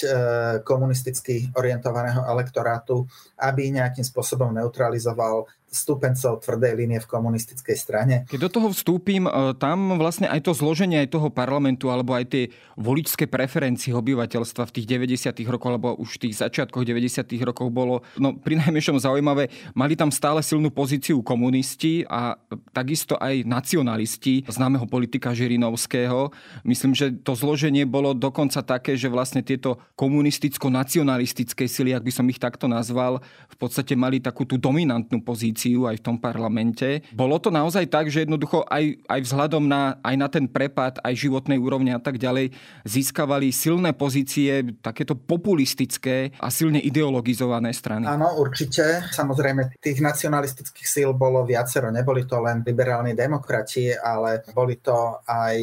komunisticky 0.62 1.50
orientovaného 1.58 2.22
elektorátu, 2.22 3.02
aby 3.34 3.74
nejakým 3.74 4.06
spôsobom 4.06 4.54
neutralizoval 4.54 5.50
stúpencov 5.76 6.40
tvrdej 6.40 6.72
línie 6.72 6.98
v 7.04 7.08
komunistickej 7.08 7.76
strane. 7.76 8.14
Keď 8.26 8.40
do 8.40 8.50
toho 8.50 8.68
vstúpim, 8.72 9.28
e, 9.28 9.52
tam 9.60 10.00
vlastne 10.00 10.26
aj 10.26 10.48
to 10.48 10.56
zloženie 10.56 11.04
aj 11.04 11.12
toho 11.12 11.28
parlamentu, 11.28 11.92
alebo 11.92 12.16
aj 12.16 12.24
tie 12.32 12.44
voličské 12.80 13.28
preferencie 13.28 13.92
obyvateľstva 13.92 14.64
v 14.64 14.74
tých 14.80 14.86
90. 14.88 15.44
rokoch, 15.52 15.76
alebo 15.76 15.92
už 16.00 16.16
v 16.16 16.28
tých 16.28 16.40
začiatkoch 16.40 16.88
90. 16.88 17.36
rokov 17.44 17.68
bolo 17.68 18.00
no, 18.16 18.32
pri 18.32 18.56
najmenšom 18.56 18.96
zaujímavé. 18.96 19.52
Mali 19.76 19.92
tam 19.92 20.08
stále 20.08 20.40
silnú 20.40 20.72
pozíciu 20.72 21.20
komunisti 21.20 22.08
a 22.08 22.40
takisto 22.72 23.20
aj 23.20 23.44
nacionalisti 23.44 24.48
známeho 24.48 24.88
politika 24.88 25.36
Žirinovského. 25.36 26.32
Myslím, 26.64 26.96
že 26.96 27.12
to 27.20 27.36
zloženie 27.36 27.84
bolo 27.84 28.16
dokonca 28.16 28.64
také, 28.64 28.96
že 28.96 29.12
vlastne 29.12 29.44
tieto 29.44 29.82
komunisticko-nacionalistické 29.98 31.68
sily, 31.68 31.92
ak 31.92 32.06
by 32.06 32.12
som 32.14 32.26
ich 32.32 32.40
takto 32.40 32.70
nazval, 32.70 33.20
v 33.50 33.56
podstate 33.58 33.98
mali 33.98 34.22
takú 34.22 34.46
tú 34.46 34.54
dominantnú 34.56 35.20
pozíciu 35.20 35.65
pozíciu 35.66 35.90
aj 35.90 35.96
v 35.98 36.04
tom 36.06 36.16
parlamente. 36.22 37.02
Bolo 37.10 37.42
to 37.42 37.50
naozaj 37.50 37.90
tak, 37.90 38.06
že 38.06 38.22
jednoducho 38.22 38.62
aj, 38.70 39.02
aj 39.10 39.20
vzhľadom 39.26 39.66
na, 39.66 39.98
aj 40.00 40.14
na 40.14 40.28
ten 40.30 40.46
prepad, 40.46 41.02
aj 41.02 41.14
životnej 41.18 41.58
úrovne 41.58 41.90
a 41.90 42.00
tak 42.00 42.22
ďalej, 42.22 42.54
získavali 42.86 43.50
silné 43.50 43.90
pozície, 43.90 44.62
takéto 44.78 45.18
populistické 45.18 46.30
a 46.38 46.48
silne 46.54 46.78
ideologizované 46.78 47.74
strany? 47.74 48.06
Áno, 48.06 48.38
určite. 48.38 49.10
Samozrejme, 49.10 49.82
tých 49.82 49.98
nacionalistických 49.98 50.86
síl 50.86 51.10
bolo 51.10 51.42
viacero. 51.42 51.90
Neboli 51.90 52.22
to 52.22 52.38
len 52.38 52.62
liberálni 52.62 53.18
demokrati, 53.18 53.90
ale 53.90 54.46
boli 54.54 54.78
to 54.78 55.18
aj, 55.26 55.58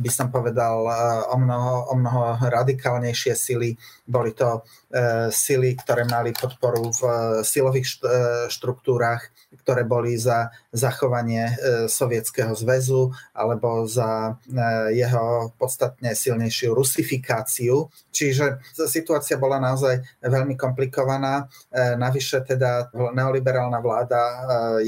by 0.00 0.10
som 0.10 0.32
povedal, 0.32 0.88
o 1.30 1.36
mnoho, 1.36 1.92
o 1.92 1.94
mnoho 1.94 2.40
radikálnejšie 2.48 3.36
sily. 3.36 3.76
Boli 4.08 4.32
to 4.32 4.64
e, 4.90 5.28
sily, 5.30 5.76
ktoré 5.78 6.08
mali 6.08 6.34
podporu 6.34 6.90
v 6.90 7.02
e, 7.04 7.12
silových 7.46 7.86
št, 7.86 8.02
e, 8.02 8.10
štruktúrach, 8.50 9.30
ktoré 9.62 9.86
boli 9.86 10.18
za 10.18 10.50
zachovanie 10.74 11.46
e, 11.46 11.54
Sovietskeho 11.86 12.56
zväzu 12.58 13.14
alebo 13.30 13.86
za 13.86 14.34
e, 14.50 14.96
jeho 14.98 15.54
podstatne 15.54 16.16
silnejšiu 16.16 16.74
rusifikáciu. 16.74 17.86
Čiže 18.10 18.58
situácia 18.90 19.38
bola 19.38 19.62
naozaj 19.62 20.02
veľmi 20.26 20.58
komplikovaná. 20.58 21.46
E, 21.70 21.94
navyše 21.94 22.42
teda 22.42 22.90
neoliberálna 22.90 23.78
vláda 23.78 24.20
e, 24.20 24.34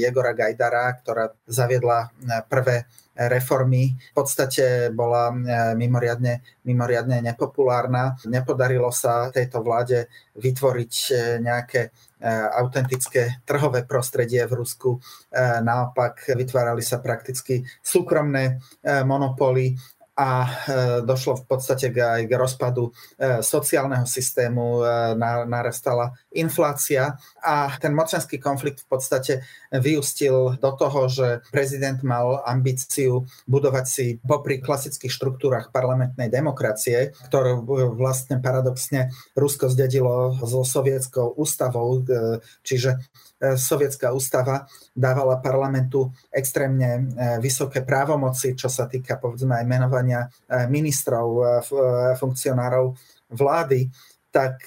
Jegora 0.03 0.35
Gajdara, 0.35 0.99
ktorá 0.99 1.31
zaviedla 1.47 2.11
e, 2.11 2.43
prvé 2.51 2.83
reformy 3.15 3.93
v 3.93 4.13
podstate 4.13 4.89
bola 4.89 5.29
e, 5.29 5.35
mimoriadne, 5.77 6.41
mimoriadne 6.65 7.21
nepopulárna. 7.21 8.17
Nepodarilo 8.25 8.89
sa 8.89 9.29
tejto 9.29 9.61
vláde 9.61 10.09
vytvoriť 10.33 10.93
e, 10.93 11.13
nejaké 11.37 11.81
e, 11.85 11.89
autentické 12.57 13.45
trhové 13.45 13.85
prostredie 13.85 14.41
v 14.49 14.57
Rusku. 14.65 14.97
Naopak 15.61 16.33
vytvárali 16.33 16.81
sa 16.81 16.97
prakticky 16.97 17.61
súkromné 17.85 18.57
monopoly 19.05 19.77
a 20.13 20.45
došlo 21.01 21.41
v 21.41 21.45
podstate 21.49 21.89
aj 21.89 22.29
k 22.29 22.33
rozpadu 22.37 22.93
sociálneho 23.41 24.05
systému, 24.05 24.85
narastala 25.49 26.13
inflácia. 26.29 27.17
A 27.41 27.73
ten 27.81 27.97
mocenský 27.97 28.37
konflikt 28.37 28.85
v 28.85 28.87
podstate 28.93 29.33
vyústil 29.73 30.61
do 30.61 30.71
toho, 30.77 31.09
že 31.09 31.41
prezident 31.49 31.97
mal 32.05 32.45
ambíciu 32.45 33.25
budovať 33.49 33.85
si 33.89 34.05
popri 34.21 34.61
klasických 34.61 35.09
štruktúrach 35.09 35.73
parlamentnej 35.73 36.29
demokracie, 36.29 37.17
ktorú 37.29 37.65
vlastne 37.97 38.37
paradoxne 38.37 39.09
Rusko 39.33 39.73
zdedilo 39.73 40.37
so 40.45 40.61
sovietskou 40.61 41.33
ústavou, 41.41 42.05
čiže 42.61 43.01
sovietská 43.43 44.15
ústava 44.15 44.69
dávala 44.95 45.41
parlamentu 45.43 46.15
extrémne 46.31 47.11
vysoké 47.43 47.83
právomoci, 47.83 48.55
čo 48.55 48.71
sa 48.71 48.87
týka 48.87 49.19
povedzme 49.19 49.59
aj 49.59 49.65
menovania 49.67 50.01
ministrov, 50.67 51.27
funkcionárov 52.19 52.93
vlády, 53.31 53.87
tak 54.29 54.59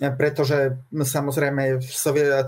pretože 0.00 0.80
samozrejme 0.88 1.76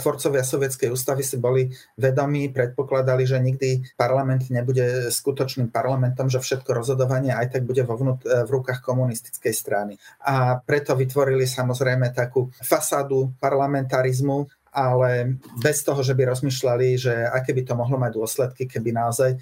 tvorcovia 0.00 0.40
sovietskej 0.40 0.88
ústavy 0.88 1.20
si 1.20 1.36
boli 1.36 1.68
vedomí, 2.00 2.48
predpokladali, 2.48 3.28
že 3.28 3.36
nikdy 3.36 3.92
parlament 3.92 4.48
nebude 4.48 5.12
skutočným 5.12 5.68
parlamentom, 5.68 6.32
že 6.32 6.40
všetko 6.40 6.72
rozhodovanie 6.72 7.36
aj 7.36 7.52
tak 7.52 7.68
bude 7.68 7.84
vo 7.84 8.00
vnút, 8.00 8.24
v 8.24 8.48
rukách 8.48 8.80
komunistickej 8.80 9.52
strany. 9.52 10.00
A 10.24 10.64
preto 10.64 10.96
vytvorili 10.96 11.44
samozrejme 11.44 12.16
takú 12.16 12.48
fasádu 12.64 13.36
parlamentarizmu, 13.36 14.48
ale 14.72 15.36
bez 15.60 15.84
toho, 15.84 16.00
že 16.00 16.16
by 16.16 16.32
rozmýšľali, 16.32 16.88
že 16.96 17.12
aké 17.28 17.52
by 17.52 17.62
to 17.68 17.74
mohlo 17.76 18.00
mať 18.00 18.12
dôsledky, 18.16 18.64
keby 18.64 18.96
naozaj 18.96 19.36
e, 19.36 19.38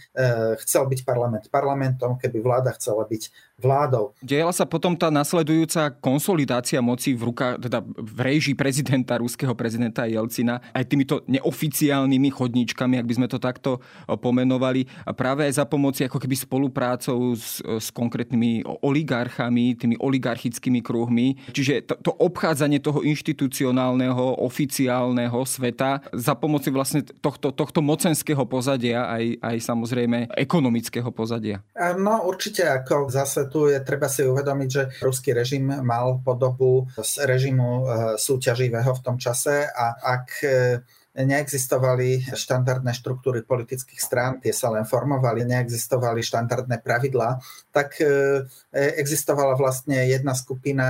chcel 0.67 0.91
byť 0.91 1.01
parlament 1.07 1.47
parlamentom, 1.55 2.19
keby 2.19 2.43
vláda 2.43 2.75
chcela 2.75 3.07
byť 3.07 3.50
vládou. 3.61 4.17
Diela 4.25 4.51
sa 4.57 4.65
potom 4.65 4.97
tá 4.97 5.13
nasledujúca 5.13 5.93
konsolidácia 6.01 6.81
moci 6.81 7.13
v 7.13 7.29
rukách, 7.29 7.61
teda 7.69 7.85
v 7.85 8.19
režii 8.25 8.57
prezidenta, 8.57 9.21
ruského 9.21 9.53
prezidenta 9.53 10.09
Jelcina, 10.09 10.65
aj 10.73 10.89
týmito 10.89 11.21
neoficiálnymi 11.29 12.29
chodníčkami, 12.33 12.97
ak 12.97 13.07
by 13.07 13.15
sme 13.21 13.29
to 13.29 13.37
takto 13.37 13.85
pomenovali, 14.09 14.89
a 15.05 15.13
práve 15.13 15.45
aj 15.45 15.61
za 15.61 15.65
pomoci 15.69 16.09
ako 16.09 16.17
keby 16.17 16.37
spoluprácou 16.39 17.37
s, 17.37 17.61
s 17.61 17.93
konkrétnymi 17.93 18.65
oligarchami, 18.81 19.77
tými 19.77 20.01
oligarchickými 20.01 20.81
kruhmi. 20.81 21.37
Čiže 21.53 21.85
to, 21.85 21.95
to 22.01 22.11
obchádzanie 22.17 22.81
toho 22.81 23.05
inštitucionálneho, 23.05 24.41
oficiálneho 24.41 25.45
sveta 25.45 26.01
za 26.17 26.33
pomoci 26.33 26.73
vlastne 26.73 27.05
tohto, 27.05 27.53
tohto 27.53 27.85
mocenského 27.85 28.47
pozadia, 28.49 29.11
aj, 29.11 29.37
aj 29.43 29.57
samozrejme 29.61 30.33
ekonomického 30.39 31.11
pozadia. 31.11 31.61
No 31.99 32.25
určite 32.25 32.65
ako 32.65 33.11
zase 33.11 33.50
tu 33.51 33.67
je 33.67 33.77
treba 33.83 34.07
si 34.07 34.23
uvedomiť, 34.23 34.69
že 34.71 34.83
ruský 35.03 35.35
režim 35.35 35.67
mal 35.67 36.23
podobu 36.23 36.87
z 36.95 37.27
režimu 37.27 37.69
eh, 37.69 37.83
súťaživého 38.15 38.95
v 38.95 39.03
tom 39.03 39.19
čase 39.19 39.67
a 39.67 39.99
ak 39.99 40.27
eh, 40.47 40.81
neexistovali 41.11 42.31
štandardné 42.31 42.95
štruktúry 42.95 43.43
politických 43.43 43.99
strán, 43.99 44.39
tie 44.39 44.55
sa 44.55 44.71
len 44.71 44.87
formovali, 44.87 45.43
neexistovali 45.43 46.23
štandardné 46.23 46.79
pravidlá, 46.87 47.43
tak 47.75 47.99
e, 47.99 48.47
existovala 48.71 49.59
vlastne 49.59 50.07
jedna 50.07 50.39
skupina, 50.39 50.87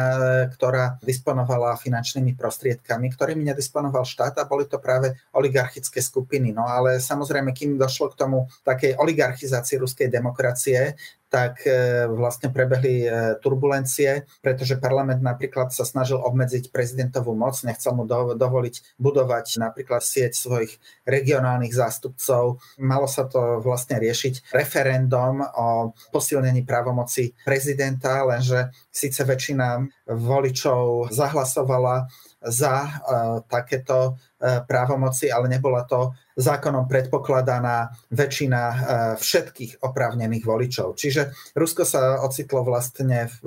ktorá 0.52 1.00
disponovala 1.00 1.80
finančnými 1.80 2.36
prostriedkami, 2.36 3.08
ktorými 3.08 3.48
nedisponoval 3.48 4.04
štát 4.04 4.36
a 4.36 4.44
boli 4.44 4.68
to 4.68 4.76
práve 4.76 5.16
oligarchické 5.32 6.04
skupiny. 6.04 6.52
No 6.52 6.68
ale 6.68 7.00
samozrejme, 7.00 7.56
kým 7.56 7.80
došlo 7.80 8.12
k 8.12 8.20
tomu 8.20 8.44
takej 8.60 9.00
oligarchizácii 9.00 9.80
ruskej 9.80 10.12
demokracie, 10.12 11.00
tak 11.30 11.62
e, 11.62 12.10
vlastne 12.10 12.50
prebehli 12.50 13.06
e, 13.06 13.08
turbulencie, 13.38 14.26
pretože 14.42 14.82
parlament 14.82 15.22
napríklad 15.22 15.70
sa 15.70 15.86
snažil 15.86 16.18
obmedziť 16.18 16.74
prezidentovú 16.74 17.38
moc, 17.38 17.54
nechcel 17.62 17.94
mu 17.94 18.02
dovoliť 18.34 18.98
budovať 18.98 19.62
napríklad 19.62 20.02
sieť 20.02 20.34
svojich 20.34 20.82
regionálnych 21.06 21.70
zástupcov. 21.70 22.58
Malo 22.82 23.06
sa 23.06 23.30
to 23.30 23.62
vlastne 23.62 24.02
riešiť 24.02 24.50
referendum 24.50 25.46
o 25.46 25.94
posilnení 26.10 26.66
právomoci 26.66 27.38
prezidenta, 27.46 28.26
lenže 28.26 28.74
síce 28.90 29.22
väčšina 29.22 29.86
voličov 30.10 31.14
zahlasovala 31.14 32.10
za 32.40 32.74
uh, 32.82 32.90
takéto 33.44 34.16
právomoci, 34.40 35.28
ale 35.28 35.52
nebola 35.52 35.84
to 35.84 36.16
zákonom 36.40 36.88
predpokladaná 36.88 37.92
väčšina 38.10 38.62
uh, 38.64 38.76
všetkých 39.20 39.84
oprávnených 39.84 40.44
voličov. 40.44 40.96
Čiže 40.96 41.52
Rusko 41.54 41.84
sa 41.84 42.24
ocitlo 42.24 42.64
vlastne 42.64 43.28
v 43.40 43.44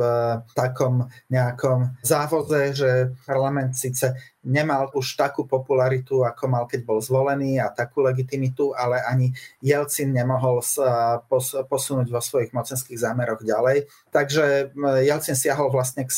takom 0.53 1.10
nejakom 1.29 1.99
závoze, 2.06 2.73
že 2.77 3.13
parlament 3.25 3.73
síce 3.73 4.33
nemal 4.43 4.91
už 4.91 5.15
takú 5.15 5.47
popularitu, 5.47 6.27
ako 6.27 6.43
mal, 6.51 6.63
keď 6.67 6.84
bol 6.84 6.99
zvolený 6.99 7.63
a 7.63 7.71
takú 7.71 8.03
legitimitu, 8.03 8.75
ale 8.75 8.99
ani 9.03 9.32
Jelcin 9.63 10.12
nemohol 10.12 10.60
sa 10.60 11.23
posunúť 11.67 12.08
vo 12.12 12.19
svojich 12.19 12.51
mocenských 12.51 12.99
zámeroch 12.99 13.41
ďalej. 13.41 13.88
Takže 14.12 14.75
Jelcin 15.03 15.36
siahol 15.39 15.71
vlastne 15.71 16.06
k 16.06 16.12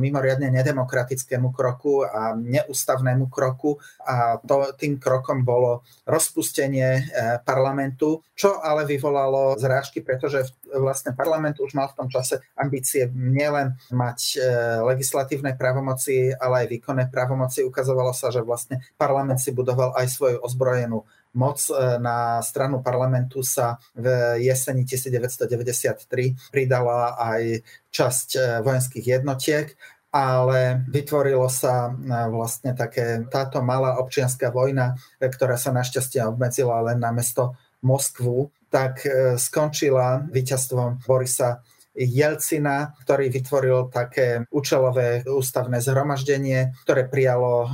mimoriadne 0.00 0.48
nedemokratickému 0.50 1.52
kroku 1.52 2.02
a 2.08 2.34
neústavnému 2.34 3.28
kroku 3.28 3.76
a 4.02 4.40
to, 4.40 4.72
tým 4.80 4.96
krokom 4.96 5.44
bolo 5.44 5.84
rozpustenie 6.08 6.88
e, 6.96 7.02
parlamentu, 7.44 8.24
čo 8.34 8.58
ale 8.58 8.88
vyvolalo 8.88 9.54
zrážky, 9.60 10.00
pretože 10.00 10.48
vlastne 10.78 11.16
parlament 11.16 11.58
už 11.58 11.74
mal 11.74 11.90
v 11.90 11.96
tom 12.04 12.08
čase 12.08 12.38
ambície 12.54 13.10
nielen 13.10 13.74
mať 13.90 14.18
e, 14.20 14.38
legislatívne 14.86 15.58
právomoci, 15.58 16.30
ale 16.36 16.66
aj 16.66 16.66
výkonné 16.78 17.04
právomoci. 17.10 17.66
Ukazovalo 17.66 18.14
sa, 18.14 18.30
že 18.30 18.44
vlastne 18.44 18.84
parlament 18.94 19.42
si 19.42 19.50
budoval 19.50 19.96
aj 19.98 20.06
svoju 20.10 20.38
ozbrojenú 20.44 21.02
moc 21.34 21.62
e, 21.70 21.98
na 22.02 22.42
stranu 22.42 22.82
parlamentu 22.82 23.42
sa 23.46 23.78
v 23.94 24.38
jeseni 24.42 24.82
1993 24.82 26.50
pridala 26.50 27.14
aj 27.18 27.62
časť 27.90 28.62
vojenských 28.62 29.06
jednotiek 29.18 29.74
ale 30.10 30.82
vytvorilo 30.90 31.46
sa 31.46 31.86
e, 31.86 31.90
vlastne 32.34 32.74
také, 32.74 33.22
táto 33.30 33.62
malá 33.62 34.02
občianská 34.02 34.50
vojna, 34.50 34.98
e, 35.22 35.30
ktorá 35.30 35.54
sa 35.54 35.70
našťastie 35.70 36.26
obmedzila 36.26 36.82
len 36.90 36.98
na 36.98 37.14
mesto 37.14 37.54
Moskvu, 37.82 38.50
tak 38.70 39.04
e, 39.04 39.36
skončila 39.40 40.26
víťazstvom 40.30 41.04
Borisa 41.04 41.64
Jelcina, 41.90 42.94
ktorý 43.02 43.28
vytvoril 43.34 43.90
také 43.90 44.46
účelové 44.54 45.26
ústavné 45.26 45.82
zhromaždenie, 45.82 46.70
ktoré 46.86 47.10
prijalo, 47.10 47.66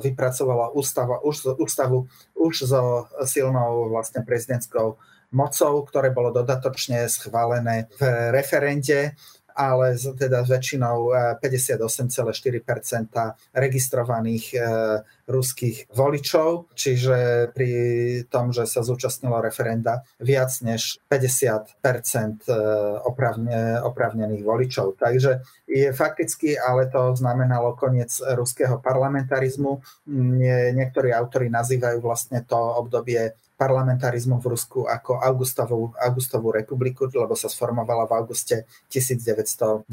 vypracovalo 0.00 0.72
ústava, 0.72 1.20
už, 1.20 1.60
ústavu 1.60 2.08
už 2.32 2.64
so 2.64 3.04
silnou 3.28 3.92
vlastne 3.92 4.24
prezidentskou 4.24 4.96
mocou, 5.30 5.72
ktoré 5.86 6.10
bolo 6.10 6.34
dodatočne 6.34 7.06
schválené 7.06 7.86
v 7.98 8.32
referende 8.34 9.14
ale 9.60 9.92
teda 10.16 10.40
väčšinou 10.48 11.12
58,4% 11.44 12.32
registrovaných 13.52 14.56
ruských 15.28 15.92
voličov, 15.92 16.72
čiže 16.72 17.52
pri 17.52 17.72
tom, 18.32 18.56
že 18.56 18.64
sa 18.64 18.80
zúčastnilo 18.80 19.44
referenda 19.44 20.00
viac 20.16 20.48
než 20.64 20.96
50% 21.12 21.76
oprávnených 23.84 24.42
voličov. 24.42 24.96
Takže 24.96 25.44
je 25.68 25.92
fakticky, 25.92 26.56
ale 26.56 26.88
to 26.88 27.12
znamenalo 27.14 27.76
koniec 27.76 28.16
ruského 28.32 28.80
parlamentarizmu. 28.80 29.84
Nie, 30.40 30.72
niektorí 30.72 31.12
autori 31.12 31.52
nazývajú 31.52 32.00
vlastne 32.00 32.40
to 32.48 32.56
obdobie 32.56 33.36
parlamentarizmu 33.60 34.40
v 34.40 34.56
Rusku 34.56 34.88
ako 34.88 35.20
Augustovú, 35.20 35.92
Augustovú 36.00 36.48
republiku, 36.48 37.04
lebo 37.12 37.36
sa 37.36 37.52
sformovala 37.52 38.08
v 38.08 38.16
auguste 38.16 38.64
1991, 38.88 39.84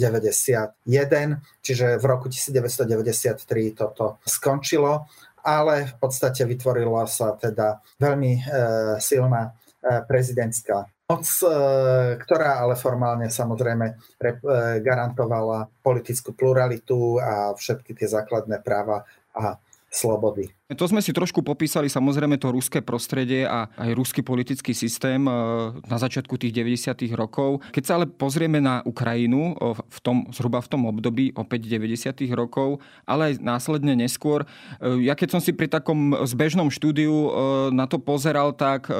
čiže 1.60 2.00
v 2.00 2.06
roku 2.08 2.32
1993 2.32 3.76
toto 3.76 4.24
skončilo, 4.24 5.04
ale 5.44 5.92
v 5.92 5.96
podstate 6.00 6.48
vytvorila 6.48 7.04
sa 7.12 7.36
teda 7.36 7.84
veľmi 8.00 8.32
e, 8.40 8.42
silná 9.04 9.52
e, 9.52 10.00
prezidentská 10.08 10.88
moc, 11.08 11.24
e, 11.24 11.48
ktorá 12.20 12.60
ale 12.60 12.76
formálne 12.76 13.32
samozrejme 13.32 13.86
rep, 14.20 14.40
e, 14.44 14.84
garantovala 14.84 15.72
politickú 15.80 16.36
pluralitu 16.36 17.16
a 17.24 17.56
všetky 17.56 17.96
tie 17.96 18.08
základné 18.12 18.60
práva 18.60 19.08
a 19.32 19.56
slobody. 19.88 20.57
To 20.68 20.84
sme 20.84 21.00
si 21.00 21.16
trošku 21.16 21.48
popísali 21.48 21.88
samozrejme 21.88 22.36
to 22.44 22.52
ruské 22.52 22.84
prostredie 22.84 23.48
a 23.48 23.72
aj 23.80 23.96
ruský 23.96 24.20
politický 24.20 24.76
systém 24.76 25.24
e, 25.24 25.32
na 25.80 25.96
začiatku 25.96 26.36
tých 26.36 26.52
90. 26.52 27.08
rokov. 27.16 27.64
Keď 27.72 27.84
sa 27.88 27.96
ale 27.96 28.04
pozrieme 28.04 28.60
na 28.60 28.84
Ukrajinu 28.84 29.56
v 29.88 30.00
tom, 30.04 30.28
zhruba 30.36 30.60
v 30.60 30.68
tom 30.68 30.84
období 30.84 31.32
opäť 31.40 31.72
90. 31.72 32.20
rokov, 32.36 32.84
ale 33.08 33.32
aj 33.32 33.34
následne 33.40 33.96
neskôr, 33.96 34.44
e, 34.84 35.08
ja 35.08 35.16
keď 35.16 35.40
som 35.40 35.40
si 35.40 35.56
pri 35.56 35.72
takom 35.72 36.12
zbežnom 36.28 36.68
štúdiu 36.68 37.16
na 37.72 37.88
to 37.88 37.96
pozeral, 38.04 38.52
tak 38.52 38.92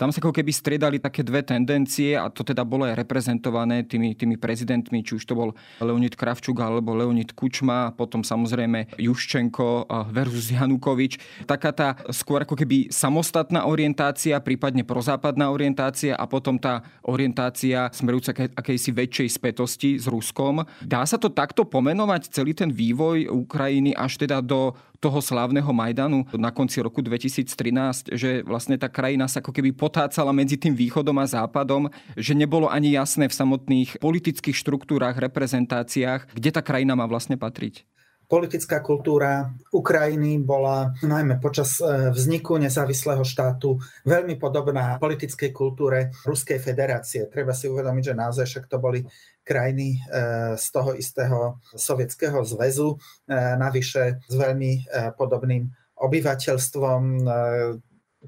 tam 0.00 0.08
sa 0.08 0.16
ako 0.16 0.32
keby 0.32 0.48
striedali 0.48 0.96
také 0.96 1.20
dve 1.20 1.44
tendencie 1.44 2.16
a 2.16 2.32
to 2.32 2.40
teda 2.40 2.64
bolo 2.64 2.88
aj 2.88 2.96
reprezentované 2.96 3.84
tými, 3.84 4.16
tými 4.16 4.40
prezidentmi, 4.40 5.04
či 5.04 5.20
už 5.20 5.28
to 5.28 5.36
bol 5.36 5.52
Leonid 5.76 6.16
Kravčuk 6.16 6.56
alebo 6.56 6.96
Leonid 6.96 7.36
Kučma, 7.36 7.92
potom 7.92 8.24
samozrejme 8.24 8.96
Juščenko 8.96 9.92
versus 10.08 10.48
Janukovič 10.56 11.01
Matovič, 11.02 11.18
taká 11.50 11.74
tá 11.74 11.88
skôr 12.14 12.46
ako 12.46 12.54
keby 12.54 12.86
samostatná 12.94 13.66
orientácia, 13.66 14.38
prípadne 14.38 14.86
prozápadná 14.86 15.50
orientácia 15.50 16.14
a 16.14 16.24
potom 16.30 16.54
tá 16.62 16.86
orientácia 17.02 17.90
smerujúca 17.90 18.30
k 18.30 18.38
akejsi 18.54 18.94
väčšej 18.94 19.28
spätosti 19.34 19.90
s 19.98 20.06
Ruskom. 20.06 20.62
Dá 20.86 21.02
sa 21.02 21.18
to 21.18 21.26
takto 21.34 21.66
pomenovať 21.66 22.30
celý 22.30 22.54
ten 22.54 22.70
vývoj 22.70 23.26
Ukrajiny 23.26 23.98
až 23.98 24.22
teda 24.22 24.38
do 24.38 24.78
toho 25.02 25.18
slávneho 25.18 25.66
Majdanu 25.74 26.30
na 26.38 26.54
konci 26.54 26.78
roku 26.78 27.02
2013, 27.02 28.14
že 28.14 28.46
vlastne 28.46 28.78
tá 28.78 28.86
krajina 28.86 29.26
sa 29.26 29.42
ako 29.42 29.50
keby 29.50 29.74
potácala 29.74 30.30
medzi 30.30 30.54
tým 30.54 30.78
východom 30.78 31.18
a 31.18 31.26
západom, 31.26 31.90
že 32.14 32.38
nebolo 32.38 32.70
ani 32.70 32.94
jasné 32.94 33.26
v 33.26 33.34
samotných 33.34 33.98
politických 33.98 34.54
štruktúrach, 34.54 35.18
reprezentáciách, 35.18 36.38
kde 36.38 36.50
tá 36.54 36.62
krajina 36.62 36.94
má 36.94 37.10
vlastne 37.10 37.34
patriť 37.34 37.82
politická 38.28 38.80
kultúra 38.80 39.52
Ukrajiny 39.70 40.40
bola 40.40 40.92
najmä 41.04 41.36
počas 41.36 41.78
e, 41.78 42.10
vzniku 42.10 42.56
nezávislého 42.56 43.22
štátu 43.22 43.76
veľmi 44.08 44.40
podobná 44.40 44.96
politickej 44.96 45.52
kultúre 45.52 46.10
Ruskej 46.24 46.56
federácie. 46.56 47.28
Treba 47.28 47.52
si 47.52 47.68
uvedomiť, 47.68 48.12
že 48.12 48.18
naozaj 48.18 48.46
však 48.48 48.64
to 48.72 48.78
boli 48.80 49.00
krajiny 49.44 49.96
e, 49.96 50.56
z 50.56 50.66
toho 50.72 50.96
istého 50.96 51.60
sovietského 51.76 52.40
zväzu, 52.46 52.96
e, 52.96 53.36
navyše 53.60 54.24
s 54.24 54.34
veľmi 54.34 54.88
podobným 55.20 55.68
obyvateľstvom, 56.02 57.02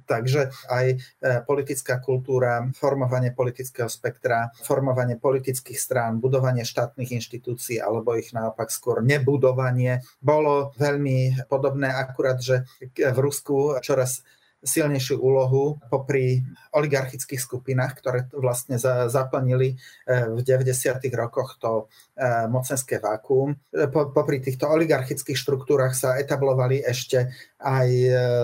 Takže 0.04 0.50
aj 0.66 0.86
e, 0.90 0.96
politická 1.46 2.02
kultúra, 2.02 2.66
formovanie 2.74 3.30
politického 3.30 3.86
spektra, 3.86 4.50
formovanie 4.66 5.14
politických 5.14 5.78
strán, 5.78 6.18
budovanie 6.18 6.66
štátnych 6.66 7.14
inštitúcií 7.14 7.78
alebo 7.78 8.18
ich 8.18 8.34
naopak 8.34 8.74
skôr 8.74 9.06
nebudovanie 9.06 10.02
bolo 10.18 10.74
veľmi 10.74 11.46
podobné, 11.46 11.94
akurát, 11.94 12.42
že 12.42 12.66
v 12.94 13.18
Rusku 13.18 13.78
čoraz 13.78 14.26
silnejšiu 14.64 15.20
úlohu 15.20 15.76
popri 15.92 16.40
oligarchických 16.72 17.38
skupinách, 17.38 17.92
ktoré 18.00 18.26
vlastne 18.32 18.80
zaplnili 19.12 19.76
e, 19.76 20.34
v 20.34 20.40
90. 20.40 21.04
rokoch 21.14 21.60
to 21.60 21.86
e, 22.16 22.48
mocenské 22.48 22.98
vákuum. 22.98 23.54
Popri 23.92 24.40
týchto 24.40 24.66
oligarchických 24.66 25.36
štruktúrach 25.36 25.92
sa 25.92 26.16
etablovali 26.16 26.80
ešte 26.80 27.30
aj 27.60 27.88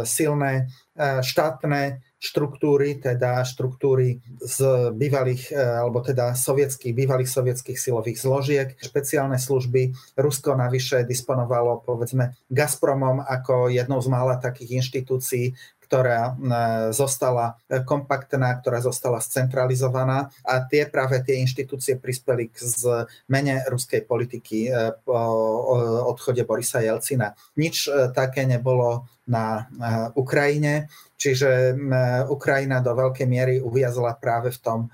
silné 0.04 0.68
E, 1.00 1.24
štátne 1.24 2.04
štruktúry, 2.20 3.00
teda 3.00 3.40
štruktúry 3.40 4.20
z 4.44 4.90
bývalých, 4.92 5.48
e, 5.48 5.56
alebo 5.56 6.04
teda 6.04 6.36
sovietských, 6.36 6.92
bývalých 6.92 7.30
sovietských 7.32 7.80
silových 7.80 8.20
zložiek, 8.20 8.68
špeciálne 8.76 9.40
služby. 9.40 9.96
Rusko 10.20 10.60
navyše 10.60 11.08
disponovalo, 11.08 11.80
povedzme, 11.88 12.36
Gazpromom 12.52 13.24
ako 13.24 13.72
jednou 13.72 13.96
z 14.04 14.08
mála 14.12 14.36
takých 14.36 14.84
inštitúcií, 14.84 15.56
ktorá 15.90 16.22
e, 16.22 16.32
zostala 16.94 17.58
kompaktná, 17.82 18.62
ktorá 18.62 18.78
zostala 18.78 19.18
scentralizovaná 19.18 20.30
a 20.46 20.62
tie 20.62 20.86
práve 20.86 21.18
tie 21.26 21.42
inštitúcie 21.42 21.98
prispeli 21.98 22.46
k 22.46 22.62
zmene 22.62 23.66
ruskej 23.66 24.06
politiky 24.06 24.70
po 25.02 25.18
odchode 26.06 26.46
Borisa 26.46 26.78
Jelcina. 26.78 27.34
Nič 27.58 27.90
také 28.14 28.46
nebolo 28.46 29.10
na 29.26 29.66
Ukrajine. 30.14 30.86
Čiže 31.20 31.76
Ukrajina 32.32 32.80
do 32.80 32.96
veľkej 32.96 33.28
miery 33.28 33.54
uviazla 33.60 34.16
práve 34.16 34.54
v 34.54 34.58
tom 34.62 34.80
e, 34.86 34.88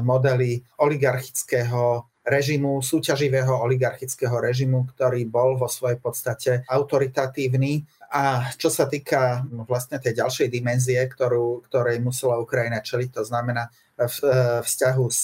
modeli 0.00 0.62
oligarchického 0.80 2.08
režimu, 2.22 2.78
súťaživého 2.80 3.50
oligarchického 3.50 4.38
režimu, 4.38 4.86
ktorý 4.94 5.26
bol 5.26 5.58
vo 5.58 5.66
svojej 5.66 5.98
podstate 5.98 6.50
autoritatívny. 6.70 7.82
A 8.12 8.52
čo 8.60 8.68
sa 8.68 8.84
týka 8.84 9.40
vlastne 9.64 9.96
tej 9.96 10.20
ďalšej 10.20 10.52
dimenzie, 10.52 11.00
ktorú, 11.00 11.64
ktorej 11.64 11.96
musela 12.04 12.36
Ukrajina 12.36 12.84
čeliť, 12.84 13.08
to 13.08 13.22
znamená 13.24 13.72
v 13.96 14.16
e, 14.20 14.28
vzťahu 14.60 15.06
s 15.08 15.22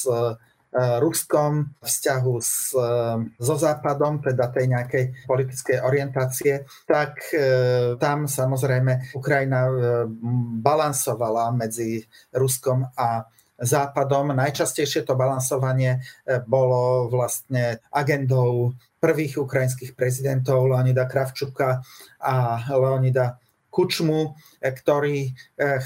E, 0.68 1.00
Ruskom, 1.00 1.64
vzťahu 1.80 2.34
s, 2.44 2.76
e, 2.76 2.92
so 3.40 3.56
Západom, 3.56 4.20
teda 4.20 4.52
tej 4.52 4.68
nejakej 4.68 5.24
politickej 5.24 5.80
orientácie, 5.80 6.68
tak 6.84 7.24
e, 7.32 7.40
tam 7.96 8.28
samozrejme 8.28 9.16
Ukrajina 9.16 9.64
balansovala 10.60 11.56
medzi 11.56 12.04
Ruskom 12.36 12.84
a 12.84 13.24
Západom. 13.58 14.30
Najčastejšie 14.38 15.02
to 15.02 15.18
balansovanie 15.18 15.98
bolo 16.46 17.10
vlastne 17.10 17.82
agendou 17.90 18.72
prvých 19.02 19.42
ukrajinských 19.42 19.94
prezidentov 19.98 20.66
Leonida 20.70 21.06
Kravčuka 21.10 21.82
a 22.22 22.34
Leonida 22.70 23.38
Kučmu, 23.78 24.34
e, 24.58 24.74
ktorí 24.74 25.30
e, 25.30 25.32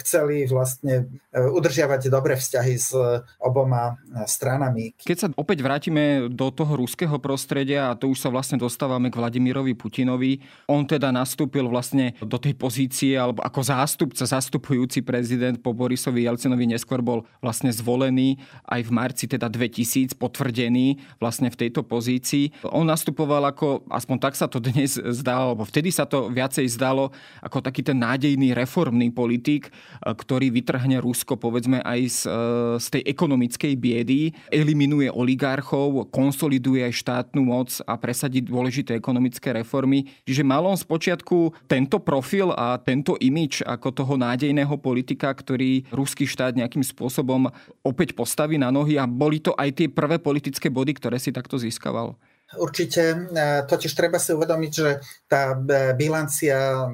chceli 0.00 0.48
vlastne 0.48 1.12
e, 1.28 1.44
udržiavať 1.44 2.08
dobré 2.08 2.40
vzťahy 2.40 2.74
s 2.80 2.96
oboma 3.36 4.00
stranami. 4.24 4.96
Keď 4.96 5.18
sa 5.20 5.28
opäť 5.36 5.60
vrátime 5.60 6.32
do 6.32 6.48
toho 6.48 6.80
ruského 6.80 7.20
prostredia, 7.20 7.92
a 7.92 7.98
to 7.98 8.08
už 8.08 8.24
sa 8.24 8.32
vlastne 8.32 8.56
dostávame 8.56 9.12
k 9.12 9.20
Vladimirovi 9.20 9.76
Putinovi, 9.76 10.40
on 10.64 10.88
teda 10.88 11.12
nastúpil 11.12 11.68
vlastne 11.68 12.16
do 12.24 12.40
tej 12.40 12.56
pozície, 12.56 13.12
alebo 13.12 13.44
ako 13.44 13.60
zástupca, 13.60 14.24
zastupujúci 14.24 15.04
prezident 15.04 15.60
po 15.60 15.76
Borisovi 15.76 16.24
Jelcinovi 16.24 16.64
neskôr 16.64 17.04
bol 17.04 17.28
vlastne 17.44 17.68
zvolený 17.68 18.40
aj 18.72 18.88
v 18.88 18.90
marci 18.94 19.24
teda 19.28 19.52
2000, 19.52 20.16
potvrdený 20.16 20.96
vlastne 21.20 21.52
v 21.52 21.60
tejto 21.60 21.84
pozícii. 21.84 22.64
On 22.72 22.88
nastupoval 22.88 23.44
ako, 23.52 23.84
aspoň 23.92 24.16
tak 24.16 24.34
sa 24.38 24.48
to 24.48 24.64
dnes 24.64 24.96
zdalo, 24.96 25.52
alebo 25.52 25.68
vtedy 25.68 25.92
sa 25.92 26.08
to 26.08 26.32
viacej 26.32 26.64
zdalo, 26.72 27.12
ako 27.42 27.60
taký 27.60 27.81
ten 27.82 27.98
nádejný 27.98 28.54
reformný 28.56 29.10
politik, 29.10 29.68
e, 29.68 29.70
ktorý 30.10 30.54
vytrhne 30.54 31.02
Rusko 31.02 31.36
povedzme 31.36 31.82
aj 31.82 32.00
z, 32.08 32.20
e, 32.26 32.30
z 32.78 32.86
tej 32.98 33.02
ekonomickej 33.10 33.72
biedy, 33.78 34.20
eliminuje 34.48 35.10
oligarchov, 35.10 36.08
konsoliduje 36.14 36.86
aj 36.86 36.94
štátnu 36.94 37.42
moc 37.42 37.70
a 37.84 37.94
presadí 37.98 38.42
dôležité 38.42 38.96
ekonomické 38.96 39.52
reformy. 39.52 40.08
Čiže 40.24 40.42
mal 40.46 40.64
on 40.64 40.78
spočiatku 40.78 41.68
tento 41.68 41.98
profil 42.00 42.54
a 42.54 42.78
tento 42.80 43.18
imič 43.20 43.62
ako 43.62 43.88
toho 43.92 44.14
nádejného 44.16 44.74
politika, 44.78 45.30
ktorý 45.34 45.84
ruský 45.90 46.24
štát 46.24 46.56
nejakým 46.56 46.82
spôsobom 46.82 47.50
opäť 47.82 48.14
postaví 48.16 48.56
na 48.56 48.70
nohy 48.70 48.96
a 48.96 49.04
boli 49.04 49.42
to 49.42 49.52
aj 49.58 49.74
tie 49.74 49.88
prvé 49.90 50.22
politické 50.22 50.70
body, 50.70 50.96
ktoré 50.96 51.18
si 51.18 51.34
takto 51.34 51.58
získaval. 51.58 52.14
Určite, 52.52 53.32
totiž 53.64 53.96
treba 53.96 54.20
si 54.20 54.36
uvedomiť, 54.36 54.72
že 54.72 55.00
tá 55.24 55.56
bilancia 55.96 56.84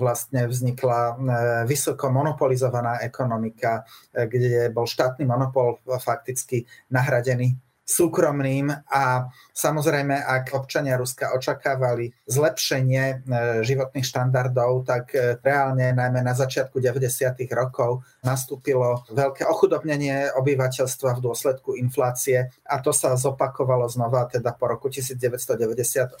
vlastne 0.00 0.50
vznikla 0.50 0.98
e, 0.98 1.14
vysoko 1.68 2.10
monopolizovaná 2.10 3.04
ekonomika, 3.06 3.86
kde 4.10 4.74
bol 4.74 4.88
štátny 4.88 5.22
monopol 5.22 5.78
fakticky 5.86 6.66
nahradený 6.90 7.54
súkromným 7.90 8.70
a 8.70 9.26
samozrejme, 9.50 10.14
ak 10.14 10.54
občania 10.54 10.94
Ruska 10.94 11.34
očakávali 11.34 12.14
zlepšenie 12.30 13.04
e, 13.10 13.14
životných 13.66 14.06
štandardov, 14.06 14.86
tak 14.86 15.10
e, 15.10 15.34
reálne 15.42 15.90
najmä 15.90 16.22
na 16.22 16.38
začiatku 16.38 16.78
90. 16.78 17.34
rokov 17.50 18.06
nastúpilo 18.20 19.04
veľké 19.08 19.48
ochudobnenie 19.48 20.32
obyvateľstva 20.36 21.16
v 21.16 21.24
dôsledku 21.24 21.76
inflácie 21.76 22.52
a 22.68 22.76
to 22.84 22.92
sa 22.92 23.16
zopakovalo 23.16 23.88
znova 23.88 24.28
teda 24.28 24.52
po 24.56 24.68
roku 24.68 24.92
1998. 24.92 26.20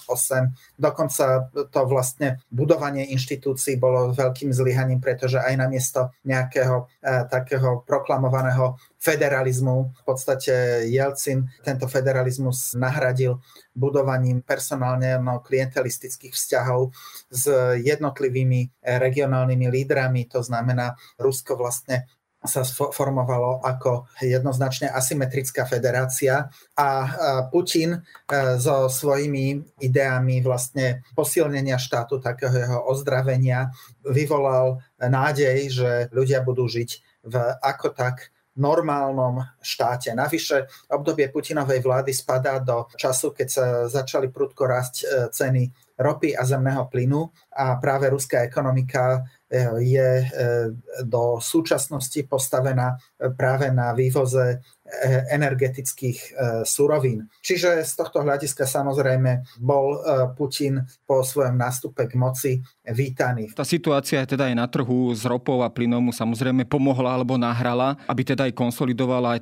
Dokonca 0.80 1.24
to 1.52 1.80
vlastne 1.84 2.40
budovanie 2.48 3.08
inštitúcií 3.12 3.76
bolo 3.76 4.16
veľkým 4.16 4.50
zlyhaním, 4.52 5.00
pretože 5.00 5.40
aj 5.40 5.54
namiesto 5.60 6.12
nejakého 6.24 6.88
e, 7.00 7.24
takého 7.28 7.84
proklamovaného 7.84 8.80
federalizmu. 9.00 9.96
V 9.96 10.02
podstate 10.04 10.84
Jelcin 10.92 11.48
tento 11.64 11.88
federalizmus 11.88 12.76
nahradil 12.76 13.40
budovaním 13.72 14.44
personálne 14.44 15.16
no, 15.16 15.40
klientelistických 15.40 16.36
vzťahov 16.36 16.92
s 17.32 17.48
jednotlivými 17.80 18.84
regionálnymi 18.84 19.66
lídrami. 19.72 20.28
To 20.36 20.44
znamená, 20.44 20.92
Rusko 21.16 21.56
vlastne 21.56 21.89
sa 22.40 22.64
formovalo 22.64 23.60
ako 23.60 24.08
jednoznačne 24.24 24.88
asymetrická 24.88 25.68
federácia 25.68 26.48
a 26.72 26.88
Putin 27.52 27.92
e, 27.92 28.00
so 28.56 28.88
svojimi 28.88 29.60
ideami 29.84 30.40
vlastne 30.40 31.04
posilnenia 31.12 31.76
štátu, 31.76 32.16
takého 32.16 32.52
jeho 32.56 32.80
ozdravenia, 32.88 33.68
vyvolal 34.08 34.80
nádej, 34.96 35.58
že 35.68 35.90
ľudia 36.16 36.40
budú 36.40 36.64
žiť 36.64 36.90
v 37.28 37.34
ako 37.60 37.92
tak 37.92 38.32
normálnom 38.60 39.40
štáte. 39.62 40.10
Navyše 40.12 40.90
obdobie 40.90 41.30
Putinovej 41.30 41.80
vlády 41.80 42.10
spadá 42.12 42.58
do 42.58 42.90
času, 42.98 43.30
keď 43.30 43.48
sa 43.48 43.66
začali 43.86 44.28
prudko 44.28 44.66
rásť 44.66 44.94
e, 45.00 45.04
ceny 45.30 45.62
ropy 46.00 46.34
a 46.34 46.42
zemného 46.42 46.88
plynu 46.88 47.28
a 47.56 47.76
práve 47.80 48.08
ruská 48.10 48.42
ekonomika 48.42 49.24
je 49.82 50.10
e, 50.22 50.26
do 51.02 51.42
súčasnosti 51.42 52.22
postavená 52.22 52.94
práve 53.34 53.74
na 53.74 53.90
vývoze 53.92 54.62
energetických 55.30 56.34
surovín. 56.66 57.30
Čiže 57.40 57.82
z 57.86 57.92
tohto 57.94 58.20
hľadiska 58.20 58.66
samozrejme 58.66 59.60
bol 59.62 60.00
Putin 60.34 60.82
po 61.06 61.22
svojom 61.22 61.56
nástupe 61.56 62.10
k 62.10 62.14
moci 62.18 62.52
vítaný. 62.90 63.54
Tá 63.54 63.62
situácia 63.62 64.26
teda 64.26 64.50
aj 64.50 64.54
na 64.58 64.66
trhu 64.66 65.14
s 65.14 65.22
ropou 65.22 65.62
a 65.62 65.70
plynom 65.70 66.10
mu 66.10 66.12
samozrejme 66.12 66.66
pomohla 66.66 67.14
alebo 67.14 67.38
nahrala, 67.38 67.94
aby 68.10 68.22
teda 68.26 68.50
aj 68.50 68.54
konsolidovala 68.56 69.38
aj, 69.38 69.40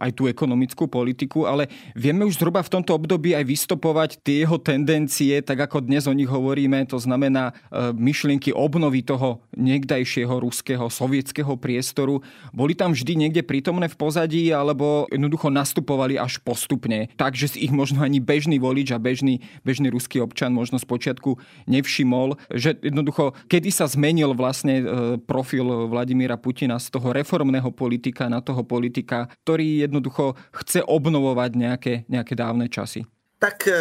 aj 0.00 0.10
tú 0.16 0.30
ekonomickú 0.30 0.88
politiku, 0.88 1.44
ale 1.44 1.68
vieme 1.92 2.24
už 2.24 2.40
zhruba 2.40 2.64
v 2.64 2.72
tomto 2.80 2.96
období 2.96 3.36
aj 3.36 3.44
vystopovať 3.44 4.10
tie 4.24 4.48
jeho 4.48 4.56
tendencie, 4.56 5.44
tak 5.44 5.68
ako 5.68 5.84
dnes 5.84 6.08
o 6.08 6.16
nich 6.16 6.30
hovoríme, 6.30 6.88
to 6.88 6.96
znamená 6.96 7.52
myšlienky 7.92 8.54
obnovy 8.54 9.04
toho 9.04 9.44
niekdajšieho 9.52 10.40
ruského, 10.40 10.88
sovietského 10.88 11.52
priestoru. 11.60 12.24
Boli 12.54 12.72
tam 12.72 12.96
vždy 12.96 13.12
niekde 13.28 13.42
prítomné 13.44 13.92
v 13.92 13.98
pozadí, 13.98 14.48
alebo 14.54 14.85
jednoducho 15.12 15.52
nastupovali 15.52 16.16
až 16.16 16.40
postupne, 16.40 17.12
takže 17.20 17.54
si 17.54 17.68
ich 17.68 17.72
možno 17.72 18.00
ani 18.00 18.18
bežný 18.18 18.58
volič 18.58 18.90
a 18.90 18.98
bežný, 18.98 19.44
bežný 19.60 19.92
ruský 19.92 20.24
občan 20.24 20.56
možno 20.56 20.78
počiatku 20.86 21.36
nevšimol, 21.66 22.38
že 22.54 22.78
jednoducho, 22.78 23.34
kedy 23.50 23.68
sa 23.74 23.90
zmenil 23.90 24.32
vlastne 24.38 24.74
e, 24.80 24.84
profil 25.18 25.90
Vladimíra 25.90 26.38
Putina 26.38 26.78
z 26.78 26.94
toho 26.94 27.10
reformného 27.10 27.74
politika 27.74 28.30
na 28.30 28.38
toho 28.40 28.62
politika, 28.62 29.26
ktorý 29.42 29.90
jednoducho 29.90 30.38
chce 30.54 30.86
obnovovať 30.86 31.50
nejaké, 31.58 31.94
nejaké 32.06 32.38
dávne 32.38 32.70
časy? 32.70 33.04
Tak 33.36 33.68
e, 33.68 33.76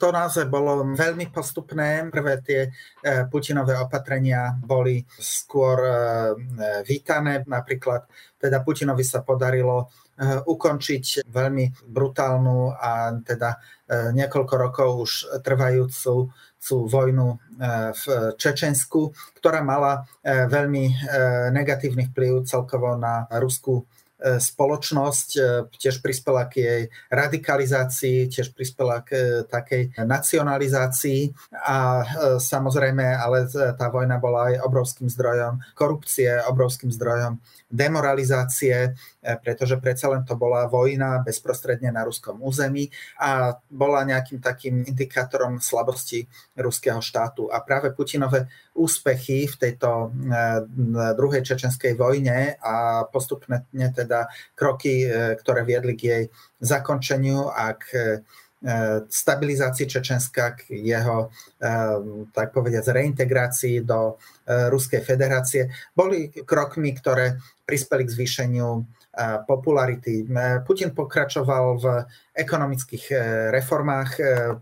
to 0.00 0.08
naozaj 0.08 0.48
bolo 0.48 0.80
veľmi 0.96 1.28
postupné. 1.28 2.08
Prvé 2.08 2.40
tie 2.40 2.60
e, 2.64 2.70
Putinové 3.28 3.76
opatrenia 3.76 4.56
boli 4.56 5.04
skôr 5.20 5.76
vítané. 6.88 7.44
Napríklad 7.44 8.08
teda 8.40 8.64
Putinovi 8.64 9.04
sa 9.04 9.20
podarilo 9.20 9.92
ukončiť 10.22 11.28
veľmi 11.28 11.64
brutálnu 11.86 12.72
a 12.72 13.12
teda 13.20 13.60
niekoľko 14.16 14.54
rokov 14.56 14.88
už 15.04 15.12
trvajúcu 15.44 16.32
vojnu 16.66 17.28
v 17.94 18.04
Čečensku, 18.34 19.14
ktorá 19.38 19.62
mala 19.62 20.02
veľmi 20.26 20.84
negatívny 21.54 22.10
vplyv 22.10 22.42
celkovo 22.48 22.98
na 22.98 23.28
ruskú 23.38 23.86
spoločnosť 24.16 25.28
e, 25.36 25.40
tiež 25.76 26.00
prispela 26.00 26.48
k 26.48 26.52
jej 26.56 26.82
radikalizácii, 27.12 28.32
tiež 28.32 28.56
prispela 28.56 29.04
k 29.04 29.10
e, 29.12 29.24
takej 29.44 29.92
nacionalizácii 30.00 31.36
a 31.52 32.00
samozrejme, 32.40 33.04
ale 33.04 33.44
tá 33.52 33.92
vojna 33.92 34.16
bola 34.16 34.52
aj 34.52 34.64
obrovským 34.64 35.08
zdrojom 35.12 35.60
korupcie, 35.76 36.32
obrovským 36.48 36.88
zdrojom 36.88 37.36
demoralizácie, 37.68 38.94
pretože 39.42 39.76
predsa 39.82 40.06
len 40.08 40.22
to 40.22 40.38
bola 40.38 40.70
vojna 40.70 41.20
bezprostredne 41.20 41.90
na 41.90 42.06
ruskom 42.06 42.38
území 42.38 42.88
a 43.18 43.58
bola 43.68 44.06
nejakým 44.06 44.38
takým 44.38 44.86
indikátorom 44.86 45.58
slabosti 45.58 46.30
ruského 46.54 47.02
štátu. 47.02 47.50
A 47.50 47.58
práve 47.58 47.90
Putinové 47.90 48.46
úspechy 48.78 49.50
v 49.50 49.56
tejto 49.58 50.14
druhej 51.18 51.42
čečenskej 51.42 51.98
vojne 51.98 52.54
a 52.62 53.02
postupne 53.10 53.66
teda 53.72 54.05
kroky, 54.54 55.04
e, 55.04 55.36
ktoré 55.36 55.66
viedli 55.66 55.94
k 55.98 56.02
jej 56.02 56.24
zakončeniu 56.62 57.50
a 57.50 57.74
k 57.74 57.86
e, 57.92 58.02
stabilizácii 59.06 59.86
Čečenska, 59.86 60.56
k 60.58 60.80
jeho, 60.80 61.28
e, 61.28 61.68
tak 62.32 62.54
povediať, 62.54 62.94
reintegrácii 62.94 63.84
do 63.84 64.16
Ruskej 64.46 65.02
federácie, 65.02 65.66
boli 65.90 66.30
krokmi, 66.30 66.94
ktoré 66.94 67.34
prispeli 67.66 68.06
k 68.06 68.14
zvýšeniu 68.14 68.86
popularity. 69.48 70.28
Putin 70.62 70.92
pokračoval 70.92 71.64
v 71.80 71.86
ekonomických 72.36 73.04
reformách, 73.50 74.10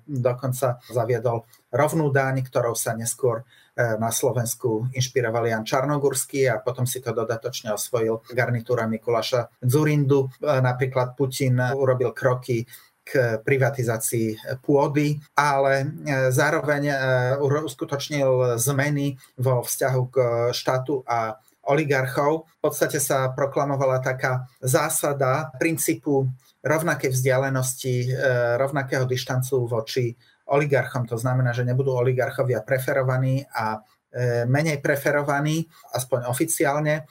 dokonca 0.06 0.80
zaviedol 0.88 1.44
rovnú 1.74 2.08
daň, 2.14 2.46
ktorou 2.46 2.72
sa 2.78 2.94
neskôr 2.94 3.42
na 3.74 4.10
Slovensku 4.14 4.86
inšpiroval 4.94 5.50
Jan 5.50 5.66
Čarnogurský 5.66 6.46
a 6.46 6.62
potom 6.62 6.86
si 6.86 7.02
to 7.02 7.10
dodatočne 7.10 7.74
osvojil 7.74 8.22
garnitúra 8.30 8.86
Mikuláša 8.86 9.50
Zurindu. 9.66 10.30
Napríklad 10.40 11.18
Putin 11.18 11.58
urobil 11.58 12.14
kroky 12.14 12.62
k 13.04 13.36
privatizácii 13.44 14.58
pôdy, 14.64 15.20
ale 15.36 15.92
zároveň 16.32 16.82
uskutočnil 17.42 18.56
zmeny 18.56 19.18
vo 19.36 19.60
vzťahu 19.60 20.02
k 20.08 20.16
štátu 20.56 21.04
a 21.04 21.36
oligarchov. 21.68 22.48
V 22.48 22.60
podstate 22.64 23.00
sa 23.00 23.28
proklamovala 23.34 24.00
taká 24.00 24.48
zásada 24.62 25.52
princípu 25.60 26.32
rovnakej 26.64 27.12
vzdialenosti, 27.12 28.08
rovnakého 28.56 29.04
dištancu 29.04 29.68
voči 29.68 30.16
oligarchom. 30.48 31.08
To 31.08 31.16
znamená, 31.16 31.56
že 31.56 31.64
nebudú 31.64 31.96
oligarchovia 31.96 32.60
preferovaní 32.60 33.44
a 33.48 33.80
e, 33.80 34.44
menej 34.44 34.84
preferovaní, 34.84 35.64
aspoň 35.96 36.28
oficiálne. 36.28 36.94
E, 37.00 37.02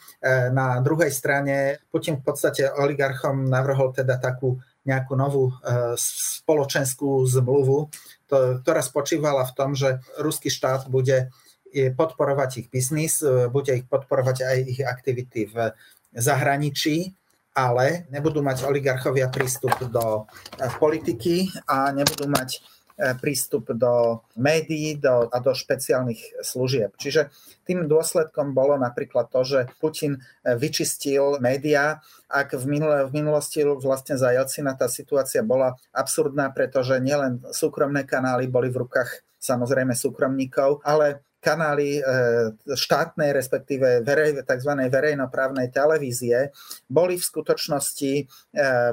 na 0.54 0.78
druhej 0.86 1.10
strane 1.10 1.82
Putin 1.90 2.22
v 2.22 2.26
podstate 2.30 2.70
oligarchom 2.70 3.50
navrhol 3.50 3.90
teda 3.94 4.22
takú 4.22 4.62
nejakú 4.86 5.14
novú 5.18 5.50
e, 5.50 5.54
spoločenskú 5.98 7.26
zmluvu, 7.26 7.90
ktorá 8.34 8.82
spočívala 8.82 9.46
v 9.46 9.54
tom, 9.54 9.78
že 9.78 10.02
ruský 10.18 10.50
štát 10.50 10.90
bude 10.90 11.30
podporovať 11.74 12.66
ich 12.66 12.68
biznis, 12.70 13.22
bude 13.50 13.78
ich 13.78 13.86
podporovať 13.86 14.38
aj 14.42 14.58
ich 14.62 14.82
aktivity 14.82 15.50
v 15.50 15.74
zahraničí, 16.14 17.14
ale 17.54 18.10
nebudú 18.10 18.42
mať 18.42 18.66
oligarchovia 18.66 19.30
prístup 19.30 19.78
do 19.90 20.26
politiky 20.82 21.50
a 21.70 21.94
nebudú 21.94 22.26
mať 22.26 22.62
prístup 23.18 23.74
do 23.74 24.22
médií 24.38 24.96
do, 24.98 25.28
a 25.34 25.38
do 25.42 25.52
špeciálnych 25.52 26.46
služieb. 26.46 26.94
Čiže 26.96 27.34
tým 27.66 27.90
dôsledkom 27.90 28.54
bolo 28.54 28.78
napríklad 28.78 29.32
to, 29.34 29.42
že 29.42 29.60
Putin 29.80 30.20
e, 30.20 30.54
vyčistil 30.54 31.40
médiá. 31.40 32.04
Ak 32.30 32.54
v, 32.54 32.64
minul- 32.68 33.08
v 33.10 33.12
minulosti 33.16 33.64
vlastne 33.64 34.20
za 34.20 34.30
Jelcina 34.36 34.76
tá 34.78 34.86
situácia 34.92 35.42
bola 35.42 35.80
absurdná, 35.96 36.52
pretože 36.52 37.00
nielen 37.00 37.42
súkromné 37.50 38.06
kanály 38.06 38.46
boli 38.52 38.70
v 38.70 38.86
rukách 38.86 39.24
samozrejme 39.42 39.92
súkromníkov, 39.96 40.84
ale 40.88 41.24
kanály 41.44 42.00
e, 42.00 42.02
štátnej, 42.72 43.36
respektíve 43.36 44.00
verej, 44.08 44.40
tzv. 44.48 44.72
verejnoprávnej 44.88 45.68
televízie 45.76 46.56
boli 46.88 47.20
v 47.20 47.28
skutočnosti 47.28 48.14
e, 48.16 48.24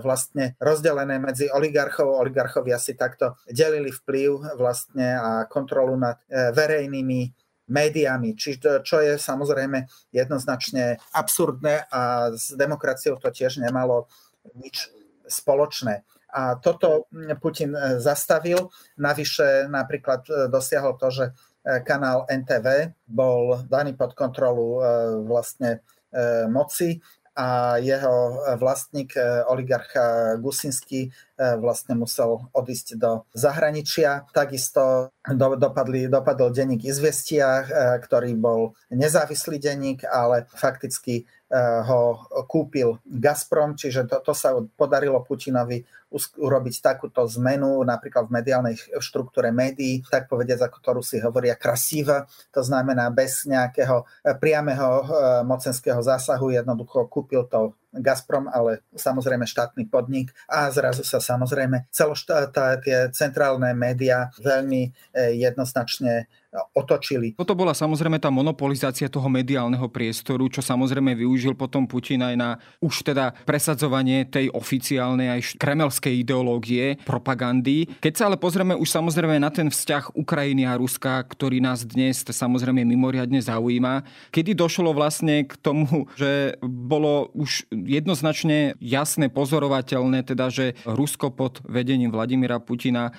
vlastne 0.02 0.58
rozdelené 0.58 1.22
medzi 1.22 1.46
oligarchov. 1.46 2.18
Oligarchovia 2.18 2.82
si 2.82 2.98
takto 2.98 3.38
delili 3.46 3.94
vplyv 3.94 4.58
vlastne 4.58 5.14
a 5.14 5.30
kontrolu 5.46 5.94
nad 5.94 6.18
e, 6.26 6.50
verejnými 6.50 7.20
médiami, 7.70 8.34
čiže 8.34 8.82
čo 8.82 8.98
je 8.98 9.14
samozrejme 9.14 9.86
jednoznačne 10.10 10.98
absurdné 11.14 11.86
a 11.86 12.34
s 12.34 12.50
demokraciou 12.58 13.14
to 13.22 13.30
tiež 13.30 13.62
nemalo 13.62 14.10
nič 14.58 14.90
spoločné. 15.30 16.02
A 16.30 16.54
toto 16.58 17.10
Putin 17.42 17.74
zastavil. 17.98 18.70
Navyše 18.98 19.66
napríklad 19.66 20.50
dosiahol 20.50 20.94
to, 20.98 21.08
že 21.10 21.24
kanál 21.84 22.24
NTV 22.28 22.96
bol 23.04 23.60
daný 23.68 23.92
pod 23.92 24.16
kontrolu 24.16 24.80
e, 24.80 24.84
vlastne 25.28 25.70
e, 26.08 26.48
moci 26.48 27.00
a 27.36 27.78
jeho 27.78 28.42
vlastník 28.58 29.14
oligarcha 29.46 30.36
Gusinský 30.36 31.08
vlastne 31.40 31.96
musel 31.96 32.44
odísť 32.52 33.00
do 33.00 33.24
zahraničia. 33.32 34.28
Takisto 34.30 35.08
dopadli, 35.32 36.04
dopadol 36.04 36.52
denník 36.52 36.84
Izvestia, 36.84 37.64
ktorý 38.04 38.36
bol 38.36 38.76
nezávislý 38.92 39.56
denník, 39.56 40.04
ale 40.04 40.44
fakticky 40.52 41.24
ho 41.58 42.30
kúpil 42.46 43.02
Gazprom, 43.02 43.74
čiže 43.74 44.06
to, 44.06 44.22
to 44.22 44.32
sa 44.36 44.54
podarilo 44.78 45.18
Putinovi 45.26 45.82
urobiť 46.38 46.74
takúto 46.82 47.22
zmenu 47.38 47.78
napríklad 47.86 48.26
v 48.26 48.34
mediálnej 48.34 48.74
štruktúre 48.98 49.54
médií, 49.54 50.02
tak 50.10 50.26
povediať, 50.26 50.66
ako 50.66 50.78
to 50.82 50.90
Rusi 50.98 51.16
hovoria, 51.22 51.54
krasíva, 51.54 52.26
to 52.50 52.66
znamená 52.66 53.10
bez 53.14 53.46
nejakého 53.46 54.02
eh, 54.02 54.34
priameho 54.34 54.90
eh, 54.90 55.06
mocenského 55.46 56.02
zásahu, 56.02 56.50
jednoducho 56.50 57.06
kúpil 57.06 57.46
to 57.46 57.74
Gazprom, 57.90 58.46
ale 58.46 58.86
samozrejme 58.94 59.50
štátny 59.50 59.90
podnik 59.90 60.30
a 60.46 60.70
zrazu 60.70 61.02
sa 61.02 61.18
samozrejme 61.18 61.90
celoštát, 61.90 62.54
tie 62.86 63.10
centrálne 63.10 63.74
médiá 63.74 64.30
veľmi 64.38 64.82
eh, 64.86 65.34
jednoznačne 65.34 66.30
otočili. 66.74 67.38
Toto 67.38 67.54
bola 67.54 67.70
samozrejme 67.70 68.18
tá 68.18 68.26
monopolizácia 68.26 69.06
toho 69.06 69.30
mediálneho 69.30 69.86
priestoru, 69.86 70.50
čo 70.50 70.58
samozrejme 70.58 71.14
využil 71.14 71.54
potom 71.54 71.86
Putin 71.86 72.26
aj 72.26 72.34
na 72.34 72.50
už 72.82 73.06
teda 73.06 73.30
presadzovanie 73.46 74.26
tej 74.26 74.50
oficiálnej 74.50 75.30
aj 75.30 75.40
kremelskej 75.62 76.26
ideológie, 76.26 76.98
propagandy. 77.06 77.86
Keď 78.02 78.12
sa 78.14 78.26
ale 78.26 78.36
pozrieme 78.36 78.74
už 78.74 78.88
samozrejme 78.90 79.38
na 79.38 79.50
ten 79.54 79.70
vzťah 79.70 80.18
Ukrajiny 80.18 80.66
a 80.66 80.74
Ruska, 80.74 81.22
ktorý 81.22 81.62
nás 81.62 81.86
dnes 81.86 82.26
samozrejme 82.26 82.82
mimoriadne 82.82 83.38
zaujíma, 83.38 84.02
kedy 84.34 84.58
došlo 84.58 84.90
vlastne 84.90 85.46
k 85.46 85.54
tomu, 85.54 86.10
že 86.18 86.58
bolo 86.62 87.30
už 87.38 87.70
jednoznačne 87.70 88.74
jasné, 88.82 89.30
pozorovateľné, 89.30 90.26
teda, 90.26 90.50
že 90.50 90.74
Rusko 90.82 91.30
pod 91.30 91.62
vedením 91.62 92.10
Vladimira 92.10 92.58
Putina 92.58 93.10
e, 93.10 93.12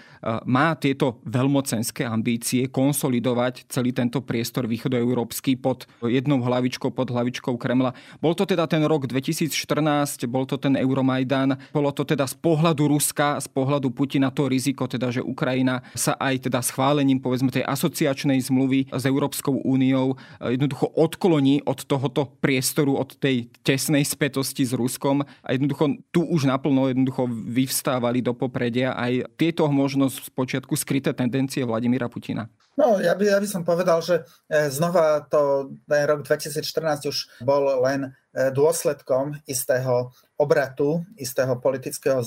má 0.44 0.76
tieto 0.76 1.24
veľmocenské 1.24 2.04
ambície, 2.04 2.68
konsolidovať 2.68 3.21
konsolidovať 3.22 3.70
celý 3.70 3.94
tento 3.94 4.26
priestor 4.26 4.66
východoeurópsky 4.66 5.54
pod 5.62 5.86
jednou 6.02 6.42
hlavičkou, 6.42 6.90
pod 6.90 7.14
hlavičkou 7.14 7.54
Kremla. 7.62 7.94
Bol 8.18 8.34
to 8.34 8.50
teda 8.50 8.66
ten 8.66 8.82
rok 8.82 9.06
2014, 9.06 10.26
bol 10.26 10.50
to 10.50 10.58
ten 10.58 10.74
Euromajdan, 10.74 11.54
bolo 11.70 11.94
to 11.94 12.02
teda 12.02 12.26
z 12.26 12.34
pohľadu 12.42 12.90
Ruska, 12.90 13.38
z 13.38 13.48
pohľadu 13.54 13.94
Putina 13.94 14.34
to 14.34 14.50
riziko, 14.50 14.90
teda, 14.90 15.14
že 15.14 15.22
Ukrajina 15.22 15.86
sa 15.94 16.18
aj 16.18 16.50
teda 16.50 16.66
schválením 16.66 17.22
povedzme 17.22 17.54
tej 17.54 17.62
asociačnej 17.62 18.42
zmluvy 18.42 18.90
s 18.90 19.04
Európskou 19.06 19.62
úniou 19.62 20.18
jednoducho 20.42 20.90
odkloní 20.98 21.62
od 21.70 21.86
tohoto 21.86 22.26
priestoru, 22.42 22.98
od 22.98 23.22
tej 23.22 23.54
tesnej 23.62 24.02
spätosti 24.02 24.66
s 24.66 24.74
Ruskom 24.74 25.22
a 25.22 25.50
jednoducho 25.54 26.02
tu 26.10 26.26
už 26.26 26.50
naplno 26.50 26.90
jednoducho 26.90 27.30
vyvstávali 27.30 28.26
do 28.26 28.34
popredia 28.34 28.98
aj 28.98 29.30
tieto 29.38 29.70
možno 29.70 30.10
z 30.10 30.26
počiatku 30.34 30.74
skryté 30.74 31.14
tendencie 31.14 31.62
Vladimíra 31.62 32.10
Putina. 32.10 32.50
No, 32.80 33.04
ja 33.04 33.12
by, 33.20 33.24
ja 33.28 33.40
by 33.40 33.48
som 33.50 33.68
povedal, 33.68 34.00
že 34.00 34.24
e, 34.48 34.72
znova 34.72 35.28
to 35.28 35.74
ten 35.84 36.04
rok 36.08 36.24
2014 36.24 37.12
už 37.12 37.18
bol 37.44 37.68
len 37.84 38.16
dôsledkom 38.32 39.36
istého 39.44 40.16
obratu, 40.40 41.06
istého 41.22 41.54
politického 41.62 42.26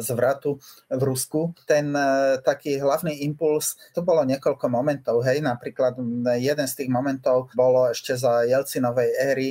zvratu 0.00 0.56
v 0.88 1.02
Rusku. 1.04 1.52
Ten 1.68 1.92
e, 1.92 2.40
taký 2.40 2.80
hlavný 2.80 3.28
impuls, 3.28 3.76
to 3.92 4.00
bolo 4.00 4.24
niekoľko 4.24 4.72
momentov, 4.72 5.20
hej, 5.20 5.44
napríklad 5.44 6.00
jeden 6.40 6.64
z 6.64 6.74
tých 6.80 6.88
momentov 6.88 7.52
bolo 7.52 7.92
ešte 7.92 8.16
za 8.16 8.48
Jelcinovej 8.48 9.10
éry 9.20 9.48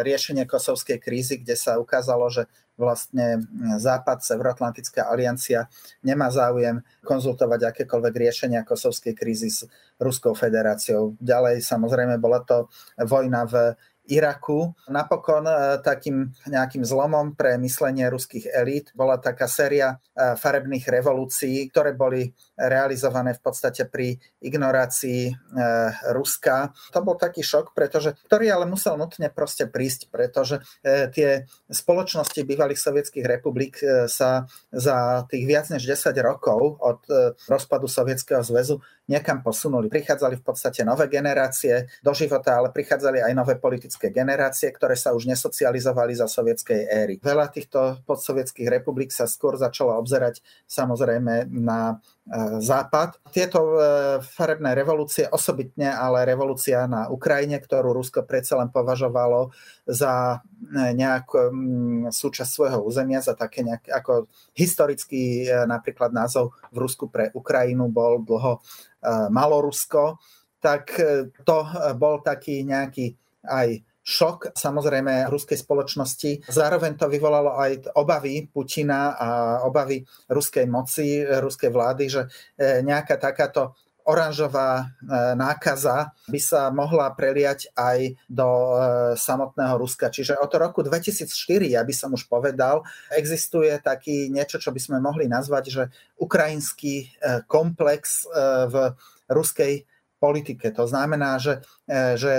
riešenie 0.00 0.48
kosovskej 0.48 0.96
krízy, 0.96 1.44
kde 1.44 1.52
sa 1.52 1.76
ukázalo, 1.76 2.32
že 2.32 2.48
vlastne 2.80 3.44
Západ, 3.76 4.24
Severoatlantická 4.24 5.06
aliancia 5.06 5.68
nemá 6.00 6.32
záujem 6.32 6.80
konzultovať 7.04 7.68
akékoľvek 7.68 8.14
riešenia 8.16 8.64
kosovskej 8.64 9.12
krízy 9.12 9.52
s 9.52 9.68
Ruskou 10.00 10.32
federáciou. 10.32 11.14
Ďalej 11.20 11.60
samozrejme 11.60 12.16
bola 12.16 12.40
to 12.40 12.72
vojna 12.96 13.44
v 13.44 13.76
Iraku. 14.10 14.74
Napokon 14.90 15.46
e, 15.46 15.78
takým 15.78 16.34
nejakým 16.50 16.82
zlomom 16.82 17.38
pre 17.38 17.54
myslenie 17.62 18.10
ruských 18.10 18.50
elít 18.50 18.90
bola 18.98 19.14
taká 19.22 19.46
séria 19.46 20.02
e, 20.10 20.34
farebných 20.34 20.82
revolúcií, 20.90 21.70
ktoré 21.70 21.94
boli 21.94 22.34
realizované 22.58 23.38
v 23.38 23.42
podstate 23.46 23.86
pri 23.86 24.18
ignorácii 24.42 25.22
e, 25.30 25.32
Ruska. 26.10 26.74
To 26.90 27.00
bol 27.06 27.14
taký 27.14 27.46
šok, 27.46 27.70
pretože, 27.78 28.18
ktorý 28.26 28.50
ale 28.50 28.66
musel 28.66 28.98
nutne 28.98 29.30
proste 29.30 29.70
prísť, 29.70 30.10
pretože 30.10 30.64
tie 31.14 31.46
spoločnosti 31.70 32.42
bývalých 32.42 32.80
sovietských 32.80 33.26
republik 33.26 33.78
sa 34.10 34.50
za 34.74 35.24
tých 35.30 35.44
viac 35.46 35.66
než 35.70 35.86
10 35.86 36.12
rokov 36.20 36.78
od 36.82 37.00
rozpadu 37.46 37.86
Sovietskeho 37.86 38.42
zväzu 38.42 38.82
niekam 39.08 39.42
posunuli. 39.42 39.90
Prichádzali 39.92 40.40
v 40.40 40.44
podstate 40.44 40.86
nové 40.86 41.06
generácie 41.10 41.90
do 42.00 42.14
života, 42.14 42.58
ale 42.58 42.70
prichádzali 42.70 43.22
aj 43.22 43.32
nové 43.34 43.54
politické 43.58 43.91
generácie, 43.98 44.72
ktoré 44.72 44.96
sa 44.96 45.12
už 45.12 45.28
nesocializovali 45.28 46.16
za 46.16 46.30
sovietskej 46.30 46.80
éry. 46.88 47.14
Veľa 47.20 47.52
týchto 47.52 48.00
podsovietských 48.08 48.70
republik 48.70 49.12
sa 49.12 49.28
skôr 49.28 49.58
začalo 49.60 49.98
obzerať 50.00 50.40
samozrejme 50.64 51.52
na 51.52 52.00
e, 52.00 52.60
západ. 52.64 53.20
Tieto 53.28 53.60
e, 53.60 53.76
farebné 54.24 54.72
revolúcie, 54.72 55.28
osobitne 55.28 55.92
ale 55.92 56.24
revolúcia 56.24 56.88
na 56.88 57.12
Ukrajine, 57.12 57.60
ktorú 57.60 57.92
Rusko 57.92 58.24
predsa 58.24 58.56
len 58.56 58.72
považovalo 58.72 59.52
za 59.84 60.38
e, 60.38 60.96
nejakú 60.96 61.52
súčasť 62.08 62.50
svojho 62.50 62.80
územia, 62.80 63.20
za 63.20 63.36
také 63.36 63.66
nejak, 63.66 63.90
ako 63.90 64.30
historický 64.56 65.44
napríklad 65.66 66.14
názov 66.14 66.54
v 66.70 66.76
Rusku 66.82 67.10
pre 67.10 67.28
Ukrajinu 67.34 67.90
bol 67.90 68.22
dlho 68.22 68.62
Malorusko, 69.32 70.22
tak 70.62 70.94
to 71.42 71.58
bol 71.98 72.22
taký 72.22 72.62
nejaký 72.62 73.18
aj 73.46 73.82
šok 74.02 74.58
samozrejme 74.58 75.30
ruskej 75.30 75.58
spoločnosti. 75.62 76.50
Zároveň 76.50 76.98
to 76.98 77.06
vyvolalo 77.06 77.54
aj 77.54 77.94
obavy 77.94 78.50
Putina 78.50 79.14
a 79.14 79.28
obavy 79.62 80.02
ruskej 80.26 80.66
moci, 80.66 81.22
ruskej 81.22 81.70
vlády, 81.70 82.04
že 82.10 82.22
e, 82.58 82.82
nejaká 82.82 83.14
takáto 83.14 83.78
oranžová 84.02 84.82
e, 84.82 84.84
nákaza 85.38 86.10
by 86.26 86.40
sa 86.42 86.74
mohla 86.74 87.14
preliať 87.14 87.70
aj 87.78 88.18
do 88.26 88.50
e, 88.50 88.74
samotného 89.14 89.78
Ruska. 89.78 90.10
Čiže 90.10 90.34
od 90.42 90.50
roku 90.58 90.82
2004, 90.82 91.30
ja 91.78 91.86
by 91.86 91.94
som 91.94 92.10
už 92.10 92.26
povedal, 92.26 92.82
existuje 93.14 93.70
taký 93.78 94.26
niečo, 94.34 94.58
čo 94.58 94.74
by 94.74 94.82
sme 94.82 94.98
mohli 94.98 95.30
nazvať, 95.30 95.64
že 95.70 95.82
ukrajinský 96.18 97.14
komplex 97.46 98.26
v 98.66 98.98
ruskej 99.30 99.86
politike. 100.22 100.70
To 100.70 100.86
znamená, 100.86 101.42
že, 101.42 101.66
že 101.90 102.30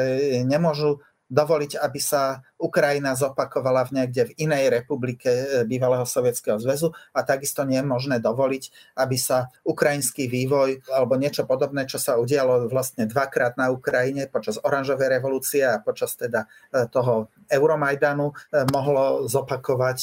nemôžu 0.48 1.04
dovoliť, 1.34 1.82
aby 1.82 1.98
sa 1.98 2.46
Ukrajina 2.62 3.18
zopakovala 3.18 3.90
v 3.90 3.94
niekde 3.98 4.22
v 4.30 4.36
inej 4.46 4.70
republike 4.70 5.28
e, 5.28 5.46
bývalého 5.66 6.06
Sovietskeho 6.06 6.62
zväzu 6.62 6.94
a 7.10 7.26
takisto 7.26 7.66
nie 7.66 7.82
je 7.82 7.90
možné 7.90 8.22
dovoliť, 8.22 8.94
aby 9.02 9.18
sa 9.18 9.50
ukrajinský 9.66 10.30
vývoj 10.30 10.86
alebo 10.94 11.18
niečo 11.18 11.50
podobné, 11.50 11.90
čo 11.90 11.98
sa 11.98 12.22
udialo 12.22 12.70
vlastne 12.70 13.10
dvakrát 13.10 13.58
na 13.58 13.74
Ukrajine 13.74 14.30
počas 14.30 14.62
oranžovej 14.62 15.10
revolúcie 15.10 15.66
a 15.66 15.82
počas 15.82 16.14
teda 16.14 16.46
e, 16.70 16.86
toho 16.94 17.34
Euromajdanu 17.50 18.30
e, 18.30 18.34
mohlo 18.70 19.26
zopakovať 19.26 20.00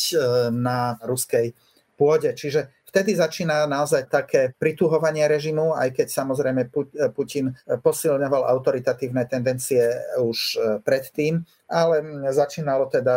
na 0.50 0.98
ruskej 1.04 1.54
pôde. 2.00 2.32
Čiže 2.32 2.72
vtedy 2.90 3.14
začína 3.14 3.70
naozaj 3.70 4.10
také 4.10 4.50
prituhovanie 4.58 5.22
režimu, 5.30 5.78
aj 5.78 5.94
keď 5.94 6.08
samozrejme 6.10 6.66
Putin 7.14 7.54
posilňoval 7.62 8.42
autoritatívne 8.50 9.30
tendencie 9.30 9.78
už 10.18 10.38
e, 10.38 10.58
predtým, 10.82 11.46
ale 11.70 12.02
začínalo 12.34 12.90
teda, 12.90 13.16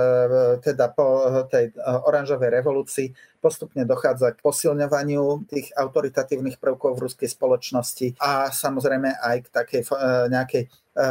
teda 0.61 0.93
po 0.93 1.25
tej 1.49 1.73
oranžovej 1.81 2.53
revolúcii 2.53 3.09
postupne 3.41 3.81
dochádza 3.81 4.37
k 4.37 4.45
posilňovaniu 4.45 5.49
tých 5.49 5.73
autoritatívnych 5.73 6.61
prvkov 6.61 6.95
v 6.95 7.03
ruskej 7.09 7.29
spoločnosti 7.33 8.21
a 8.21 8.53
samozrejme 8.53 9.09
aj 9.09 9.37
k 9.41 9.47
takej 9.49 9.81
nejakej 10.29 10.63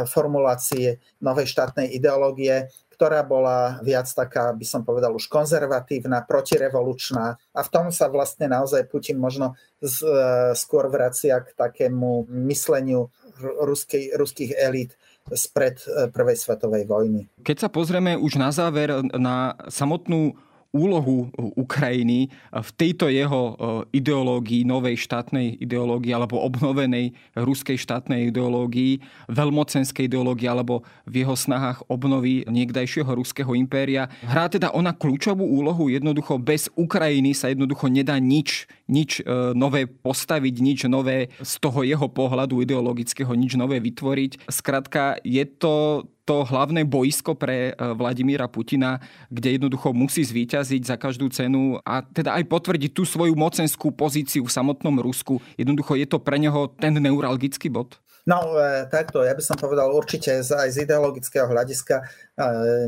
formulácie 0.07 1.03
novej 1.19 1.51
štátnej 1.51 1.91
ideológie, 1.91 2.71
ktorá 3.03 3.19
bola 3.27 3.83
viac 3.83 4.07
taká, 4.07 4.55
by 4.55 4.63
som 4.63 4.87
povedal, 4.87 5.11
už 5.11 5.27
konzervatívna, 5.27 6.23
protirevolučná 6.23 7.35
a 7.35 7.59
v 7.59 7.67
tom 7.67 7.91
sa 7.91 8.07
vlastne 8.07 8.47
naozaj 8.47 8.87
Putin 8.87 9.19
možno 9.19 9.59
z, 9.83 10.07
e, 10.07 10.15
skôr 10.55 10.87
vracia 10.87 11.35
k 11.43 11.51
takému 11.51 12.31
mysleniu 12.47 13.11
ruskej, 13.59 14.15
ruských 14.15 14.55
elít 14.55 14.95
spred 15.35 15.83
e, 15.83 16.07
Prvej 16.15 16.39
svetovej 16.39 16.87
vojny. 16.87 17.27
Keď 17.43 17.67
sa 17.67 17.67
pozrieme 17.67 18.15
už 18.15 18.39
na 18.39 18.55
záver 18.55 18.95
na 19.19 19.59
samotnú 19.67 20.39
úlohu 20.73 21.29
Ukrajiny 21.53 22.33
v 22.49 22.69
tejto 22.73 23.05
jeho 23.05 23.41
e, 23.45 23.53
ideológii, 23.93 24.65
novej 24.65 24.97
štátnej 25.05 25.61
ideológii 25.61 26.09
alebo 26.09 26.41
obnovenej 26.41 27.13
ruskej 27.37 27.77
štátnej 27.77 28.33
ideológii, 28.33 28.97
veľmocenskej 29.29 30.09
ideológii 30.09 30.49
alebo 30.49 30.81
v 31.05 31.21
jeho 31.21 31.37
snahách 31.37 31.85
obnovy 31.85 32.41
niekdajšieho 32.49 33.05
ruského 33.13 33.53
impéria. 33.53 34.09
Hrá 34.25 34.49
teda 34.49 34.73
ona 34.73 34.97
kľúčovú 34.97 35.45
úlohu, 35.45 35.93
jednoducho 35.93 36.41
bez 36.41 36.73
Ukrajiny 36.73 37.37
sa 37.37 37.53
jednoducho 37.53 37.93
nedá 37.93 38.17
nič, 38.17 38.65
nič 38.89 39.21
e, 39.21 39.53
nové 39.53 39.85
postaviť, 39.85 40.55
nič 40.57 40.79
nové 40.89 41.29
z 41.37 41.53
toho 41.61 41.85
jeho 41.85 42.09
pohľadu 42.09 42.65
ideologického, 42.65 43.29
nič 43.37 43.53
nové 43.61 43.77
vytvoriť. 43.77 44.49
Skrátka, 44.49 45.21
je 45.21 45.45
to 45.45 46.03
to 46.23 46.47
hlavné 46.47 46.87
boisko 46.87 47.35
pre 47.35 47.71
e, 47.71 47.73
Vladimíra 47.75 48.47
Putina, 48.47 48.99
kde 49.27 49.59
jednoducho 49.59 49.91
musí 49.91 50.23
zvíťaziť 50.23 50.81
za 50.87 50.95
každú 50.95 51.27
cenu 51.27 51.79
a 51.83 52.03
teda 52.03 52.39
aj 52.39 52.47
potvrdiť 52.47 52.91
tú 52.95 53.03
svoju 53.03 53.35
mocenskú 53.35 53.91
pozíciu 53.91 54.47
v 54.47 54.53
samotnom 54.55 55.03
Rusku. 55.03 55.43
Jednoducho 55.59 55.99
je 55.99 56.07
to 56.07 56.23
pre 56.23 56.39
neho 56.39 56.71
ten 56.79 56.95
neuralgický 56.95 57.67
bod? 57.67 57.99
No 58.23 58.55
e, 58.55 58.87
takto, 58.87 59.27
ja 59.27 59.35
by 59.35 59.43
som 59.43 59.59
povedal 59.59 59.91
určite 59.91 60.39
aj 60.39 60.71
z 60.71 60.87
ideologického 60.87 61.43
hľadiska 61.43 62.07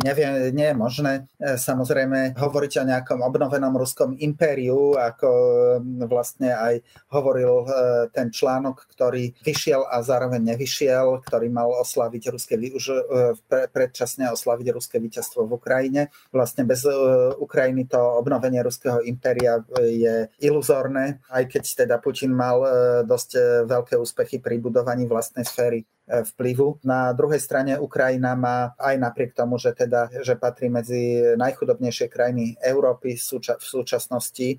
nevie, 0.02 0.50
nie 0.52 0.68
je 0.74 0.76
možné 0.76 1.14
e, 1.38 1.58
samozrejme 1.62 2.34
hovoriť 2.34 2.74
o 2.82 2.88
nejakom 2.90 3.20
obnovenom 3.22 3.78
ruskom 3.78 4.18
impériu, 4.18 4.98
ako 4.98 5.30
vlastne 6.10 6.50
aj 6.50 6.82
hovoril 7.14 7.54
e, 7.62 7.68
ten 8.10 8.34
článok, 8.34 8.90
ktorý 8.90 9.38
vyšiel 9.46 9.86
a 9.86 10.02
zároveň 10.02 10.56
nevyšiel, 10.56 11.22
ktorý 11.30 11.48
mal 11.54 11.70
oslaviť 11.78 12.24
ruské, 12.34 12.58
už 12.58 12.86
e, 12.90 12.98
predčasne 13.70 14.34
oslaviť 14.34 14.68
ruské 14.74 14.98
víťazstvo 14.98 15.46
v 15.46 15.56
Ukrajine. 15.62 16.02
Vlastne 16.34 16.66
bez 16.66 16.82
Ukrajiny 17.38 17.86
to 17.86 18.02
obnovenie 18.02 18.66
ruského 18.66 19.06
impéria 19.06 19.62
je 19.78 20.26
iluzórne, 20.42 21.22
aj 21.30 21.44
keď 21.54 21.64
teda 21.86 21.96
Putin 22.02 22.34
mal 22.34 22.62
dosť 23.06 23.64
veľké 23.70 23.96
úspechy 23.98 24.42
pri 24.42 24.58
budovaní 24.58 25.06
vlastnej 25.06 25.46
sféry 25.46 25.86
E, 25.86 25.95
vplyvu. 26.06 26.86
Na 26.86 27.10
druhej 27.12 27.42
strane 27.42 27.82
Ukrajina 27.82 28.38
má 28.38 28.78
aj 28.78 28.96
napriek 29.02 29.32
tomu, 29.34 29.58
že, 29.58 29.74
teda, 29.74 30.10
že 30.22 30.38
patrí 30.38 30.70
medzi 30.70 31.34
najchudobnejšie 31.36 32.08
krajiny 32.08 32.58
Európy 32.62 33.18
v 33.18 33.66
súčasnosti, 33.66 34.48
e, 34.54 34.58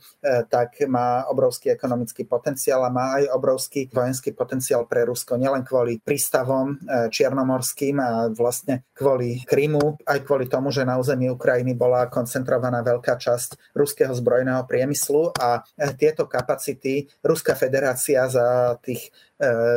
tak 0.50 0.82
má 0.90 1.26
obrovský 1.30 1.70
ekonomický 1.70 2.26
potenciál 2.26 2.82
a 2.82 2.90
má 2.90 3.22
aj 3.22 3.30
obrovský 3.30 3.86
vojenský 3.94 4.34
potenciál 4.34 4.90
pre 4.90 5.06
Rusko, 5.06 5.38
nielen 5.38 5.62
kvôli 5.62 6.02
prístavom 6.02 6.74
e, 6.74 7.06
čiernomorským 7.14 7.96
a 8.02 8.10
vlastne 8.34 8.82
kvôli 8.90 9.46
Krymu, 9.46 10.02
aj 10.02 10.26
kvôli 10.26 10.50
tomu, 10.50 10.74
že 10.74 10.82
na 10.82 10.98
území 10.98 11.30
Ukrajiny 11.30 11.78
bola 11.78 12.10
koncentrovaná 12.10 12.82
veľká 12.82 13.14
časť 13.16 13.74
ruského 13.78 14.10
zbrojného 14.10 14.66
priemyslu 14.66 15.30
a 15.38 15.62
tieto 15.94 16.26
kapacity 16.26 17.06
Ruská 17.22 17.54
federácia 17.54 18.26
za 18.26 18.76
tých 18.82 19.12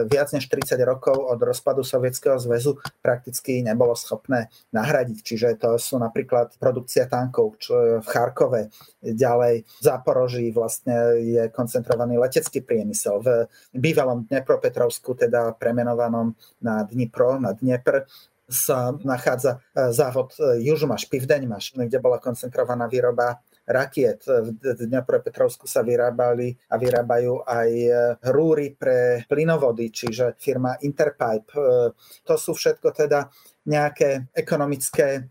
viac 0.07 0.31
než 0.31 0.47
30 0.47 0.79
rokov 0.87 1.19
od 1.19 1.39
rozpadu 1.43 1.83
Sovietskeho 1.83 2.39
zväzu 2.39 2.79
prakticky 3.03 3.59
nebolo 3.59 3.95
schopné 3.95 4.47
nahradiť. 4.71 5.17
Čiže 5.19 5.47
to 5.59 5.69
sú 5.75 5.99
napríklad 5.99 6.55
produkcia 6.55 7.11
tankov 7.11 7.59
v 7.99 8.07
Charkove, 8.07 8.71
ďalej 9.03 9.67
v 9.67 9.81
Záporoží 9.83 10.47
vlastne 10.51 11.19
je 11.19 11.43
koncentrovaný 11.51 12.19
letecký 12.19 12.63
priemysel. 12.63 13.19
V 13.19 13.29
bývalom 13.75 14.27
Dnepropetrovsku, 14.27 15.15
teda 15.15 15.55
premenovanom 15.55 16.35
na 16.63 16.83
Dnipro, 16.83 17.39
na 17.39 17.55
Dnepr, 17.55 18.07
sa 18.49 18.97
nachádza 19.05 19.61
e, 19.77 19.93
závod 19.93 20.33
e, 20.41 20.65
Južmaš, 20.65 21.05
Pivdeňmaš, 21.05 21.77
kde 21.77 22.01
bola 22.01 22.17
koncentrovaná 22.17 22.89
výroba 22.89 23.37
rakiet. 23.69 24.25
V 24.25 24.57
Dňapropetrovsku 24.89 25.69
sa 25.69 25.85
vyrábali 25.85 26.57
a 26.73 26.75
vyrábajú 26.81 27.45
aj 27.45 27.69
e, 27.69 27.91
rúry 28.33 28.73
pre 28.73 29.23
plynovody, 29.29 29.93
čiže 29.93 30.33
firma 30.41 30.73
Interpipe. 30.81 31.53
E, 31.53 31.93
to 32.25 32.33
sú 32.33 32.57
všetko 32.57 32.89
teda 32.89 33.29
nejaké 33.69 34.33
ekonomické 34.33 35.07
e, 35.13 35.21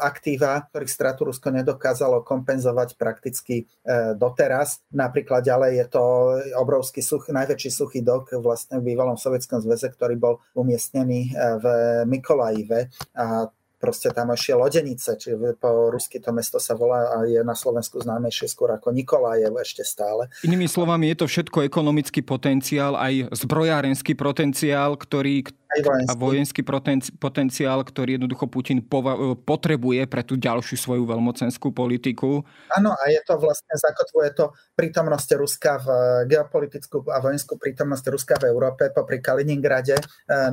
aktíva, 0.00 0.64
ktorých 0.72 0.88
stratu 0.88 1.28
Rusko 1.28 1.52
nedokázalo 1.52 2.24
kompenzovať 2.24 2.96
prakticky 2.96 3.68
doteraz. 4.16 4.80
Napríklad 4.88 5.44
ďalej 5.44 5.72
je 5.84 5.86
to 5.92 6.04
obrovský 6.56 7.04
such, 7.04 7.28
najväčší 7.28 7.68
suchý 7.68 8.00
dok 8.00 8.32
vlastne 8.40 8.80
v 8.80 8.94
bývalom 8.94 9.20
Sovietskom 9.20 9.60
zväze, 9.60 9.92
ktorý 9.92 10.16
bol 10.16 10.34
umiestnený 10.56 11.36
v 11.60 11.64
Mikolajive 12.08 12.88
a 13.12 13.52
proste 13.84 14.08
tam 14.16 14.32
ešte 14.32 14.56
lodenice, 14.56 15.12
čiže 15.20 15.60
po 15.60 15.92
rusky 15.92 16.16
to 16.16 16.32
mesto 16.32 16.56
sa 16.56 16.72
volá 16.72 17.12
a 17.12 17.28
je 17.28 17.44
na 17.44 17.52
Slovensku 17.52 18.00
známejšie 18.00 18.48
skôr 18.48 18.72
ako 18.72 18.96
Nikolajev 18.96 19.52
ešte 19.60 19.84
stále. 19.84 20.32
Inými 20.40 20.64
slovami, 20.64 21.12
je 21.12 21.20
to 21.20 21.26
všetko 21.28 21.68
ekonomický 21.68 22.24
potenciál, 22.24 22.96
aj 22.96 23.28
zbrojárenský 23.36 24.16
potenciál, 24.16 24.96
ktorý, 24.96 25.44
vojenský. 25.84 26.08
a 26.08 26.12
vojenský 26.16 26.60
potenciál, 27.20 27.84
ktorý 27.84 28.16
jednoducho 28.16 28.48
Putin 28.48 28.80
pova- 28.80 29.36
potrebuje 29.36 30.08
pre 30.08 30.24
tú 30.24 30.40
ďalšiu 30.40 30.80
svoju 30.80 31.04
veľmocenskú 31.04 31.76
politiku. 31.76 32.40
Áno, 32.72 32.96
a 32.96 33.04
je 33.12 33.20
to 33.28 33.36
vlastne, 33.36 33.74
zakotvuje 33.76 34.30
to 34.32 34.56
prítomnosť 34.78 35.28
Ruska 35.36 35.82
v 35.82 35.88
geopolitickú 36.30 37.04
a 37.12 37.20
vojenskú 37.20 37.60
prítomnosť 37.60 38.04
Ruska 38.08 38.34
v 38.40 38.48
Európe, 38.48 38.88
popri 38.94 39.20
Kaliningrade. 39.20 39.98
E, 39.98 40.02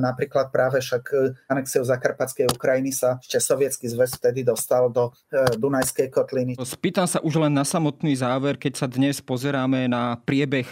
napríklad 0.02 0.50
práve 0.50 0.82
však 0.82 1.04
anexiou 1.46 1.86
Zakarpatskej 1.86 2.50
Ukrajiny 2.50 2.90
sa 2.90 3.21
ešte 3.22 3.38
sovietský 3.38 3.86
zväz 3.86 4.18
vtedy 4.18 4.42
dostal 4.42 4.90
do 4.90 5.14
Dunajskej 5.30 6.10
kotliny. 6.10 6.52
Spýtam 6.58 7.06
sa 7.06 7.22
už 7.22 7.38
len 7.38 7.54
na 7.54 7.62
samotný 7.62 8.18
záver, 8.18 8.58
keď 8.58 8.82
sa 8.82 8.86
dnes 8.90 9.22
pozeráme 9.22 9.86
na 9.86 10.18
priebeh 10.18 10.66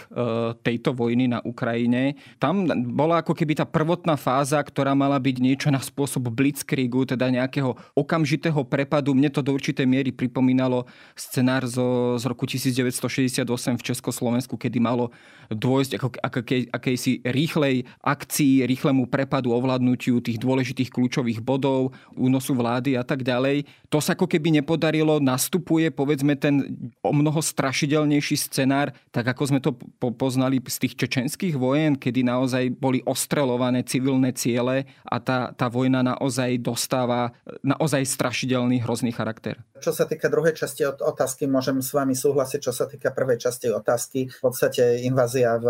tejto 0.59 0.91
vojny 0.91 1.31
na 1.31 1.39
Ukrajine. 1.47 2.19
Tam 2.43 2.67
bola 2.91 3.23
ako 3.23 3.31
keby 3.31 3.63
tá 3.63 3.65
prvotná 3.65 4.19
fáza, 4.19 4.59
ktorá 4.59 4.91
mala 4.91 5.15
byť 5.15 5.37
niečo 5.39 5.69
na 5.71 5.79
spôsob 5.79 6.27
blitzkriegu, 6.27 7.07
teda 7.07 7.31
nejakého 7.31 7.79
okamžitého 7.95 8.67
prepadu. 8.67 9.15
Mne 9.15 9.31
to 9.31 9.39
do 9.39 9.55
určitej 9.55 9.87
miery 9.87 10.11
pripomínalo 10.11 10.83
scenár 11.15 11.63
zo, 11.63 12.19
z 12.19 12.27
roku 12.27 12.43
1968 12.43 13.47
v 13.79 13.83
Československu, 13.87 14.59
kedy 14.59 14.83
malo 14.83 15.15
dôjsť 15.47 15.91
ako, 15.99 16.07
ako 16.19 16.39
akejsi 16.75 17.23
rýchlej 17.23 17.87
akcii, 18.03 18.67
rýchlemu 18.67 19.07
prepadu, 19.07 19.55
ovládnutiu 19.55 20.19
tých 20.19 20.39
dôležitých 20.39 20.91
kľúčových 20.91 21.39
bodov, 21.39 21.95
únosu 22.31 22.55
vlády 22.55 22.95
a 22.95 23.03
tak 23.03 23.27
ďalej. 23.27 23.67
To 23.91 23.99
sa 23.99 24.15
ako 24.15 24.31
keby 24.31 24.63
nepodarilo, 24.63 25.19
nastupuje 25.19 25.91
povedzme 25.91 26.39
ten 26.39 26.87
o 27.03 27.11
mnoho 27.11 27.43
strašidelnejší 27.43 28.39
scenár, 28.39 28.95
tak 29.11 29.35
ako 29.35 29.43
sme 29.51 29.59
to 29.59 29.75
po- 29.75 30.15
poznali 30.15 30.63
z 30.63 30.87
tých 30.87 30.95
čečenských 30.95 31.59
vojen, 31.59 31.99
kedy 31.99 32.23
naozaj 32.23 32.71
boli 32.79 33.03
ostrelované 33.03 33.83
civilné 33.83 34.31
ciele 34.31 34.87
a 35.03 35.19
tá, 35.19 35.51
tá 35.51 35.67
vojna 35.67 35.99
naozaj 35.99 36.55
dostáva 36.63 37.35
naozaj 37.59 38.07
strašidelný, 38.07 38.79
hrozný 38.79 39.11
charakter. 39.11 39.59
Čo 39.81 39.91
sa 39.91 40.05
týka 40.05 40.29
druhej 40.29 40.53
časti 40.53 40.85
otázky, 40.85 41.49
môžem 41.49 41.81
s 41.81 41.89
vami 41.91 42.13
súhlasiť. 42.13 42.59
Čo 42.61 42.71
sa 42.71 42.85
týka 42.85 43.09
prvej 43.09 43.41
časti 43.41 43.73
otázky, 43.73 44.29
v 44.29 44.39
podstate 44.39 45.01
invázia 45.01 45.57
v 45.57 45.67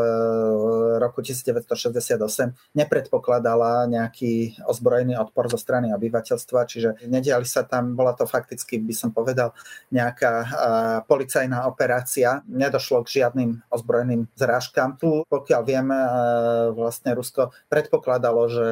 roku 1.00 1.24
1968 1.24 2.20
nepredpokladala 2.76 3.88
nejaký 3.88 4.60
ozbrojený 4.68 5.16
odpor 5.16 5.48
zo 5.48 5.56
strany 5.56 5.96
obyvateľstva, 5.96 6.51
čiže 6.68 7.08
nediali 7.08 7.48
sa 7.48 7.64
tam, 7.64 7.96
bola 7.96 8.12
to 8.12 8.28
fakticky, 8.28 8.82
by 8.84 8.92
som 8.92 9.16
povedal, 9.16 9.56
nejaká 9.96 10.48
policajná 11.08 11.64
operácia. 11.70 12.44
Nedošlo 12.52 13.08
k 13.08 13.24
žiadnym 13.24 13.64
ozbrojeným 13.72 14.28
zrážkam. 14.36 15.00
Tu, 15.00 15.24
pokiaľ 15.32 15.62
viem, 15.64 15.88
vlastne 16.76 17.16
Rusko 17.16 17.56
predpokladalo, 17.72 18.52
že 18.52 18.68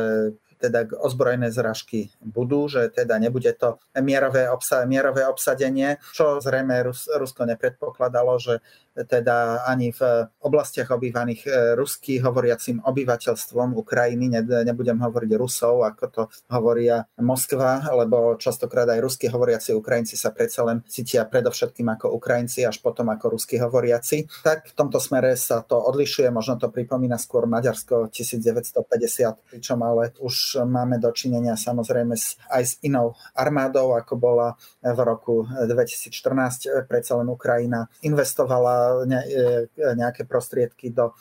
teda 0.60 0.86
ozbrojené 1.00 1.50
zražky 1.56 2.12
budú, 2.20 2.68
že 2.68 2.92
teda 2.92 3.16
nebude 3.18 3.56
to 3.56 3.80
mierové, 3.96 4.52
obsa- 4.52 4.84
mierové 4.84 5.24
obsadenie, 5.24 5.98
čo 6.12 6.44
zrejme 6.44 6.84
Rus- 6.92 7.08
Rusko 7.08 7.48
nepredpokladalo, 7.48 8.36
že 8.38 8.60
teda 9.08 9.64
ani 9.64 9.96
v 9.96 10.28
oblastiach 10.44 10.92
obývaných 10.92 11.48
e, 11.48 11.50
rusky 11.80 12.20
hovoriacim 12.20 12.84
obyvateľstvom 12.84 13.78
Ukrajiny, 13.78 14.28
nebudem 14.68 15.00
hovoriť 15.00 15.32
Rusov, 15.40 15.88
ako 15.88 16.06
to 16.12 16.22
hovoria 16.52 17.08
Moskva, 17.22 17.86
lebo 17.96 18.36
častokrát 18.36 18.90
aj 18.90 19.00
rusky 19.00 19.32
hovoriaci 19.32 19.72
Ukrajinci 19.72 20.20
sa 20.20 20.34
predsa 20.36 20.66
len 20.68 20.84
cítia 20.90 21.24
predovšetkým 21.24 21.88
ako 21.96 22.12
Ukrajinci, 22.18 22.66
až 22.66 22.82
potom 22.84 23.08
ako 23.14 23.40
rusky 23.40 23.62
hovoriaci. 23.62 24.28
Tak 24.44 24.74
v 24.74 24.76
tomto 24.76 25.00
smere 25.00 25.38
sa 25.40 25.64
to 25.64 25.80
odlišuje, 25.80 26.28
možno 26.34 26.60
to 26.60 26.68
pripomína 26.68 27.16
skôr 27.22 27.46
Maďarsko 27.46 28.12
1950, 28.12 29.54
pričom 29.54 29.80
ale 29.86 30.12
už 30.20 30.49
máme 30.56 30.98
dočinenia 30.98 31.54
samozrejme 31.60 32.16
aj 32.50 32.64
s 32.64 32.74
inou 32.82 33.14
armádou, 33.36 33.94
ako 33.98 34.14
bola 34.16 34.48
v 34.82 35.00
roku 35.04 35.44
2014. 35.46 36.88
Predsa 36.88 37.20
len 37.20 37.28
Ukrajina 37.28 37.86
investovala 38.02 39.04
E, 39.10 39.96
nejaké 39.96 40.26
prostriedky 40.26 40.92
do 40.94 41.12
e, 41.12 41.14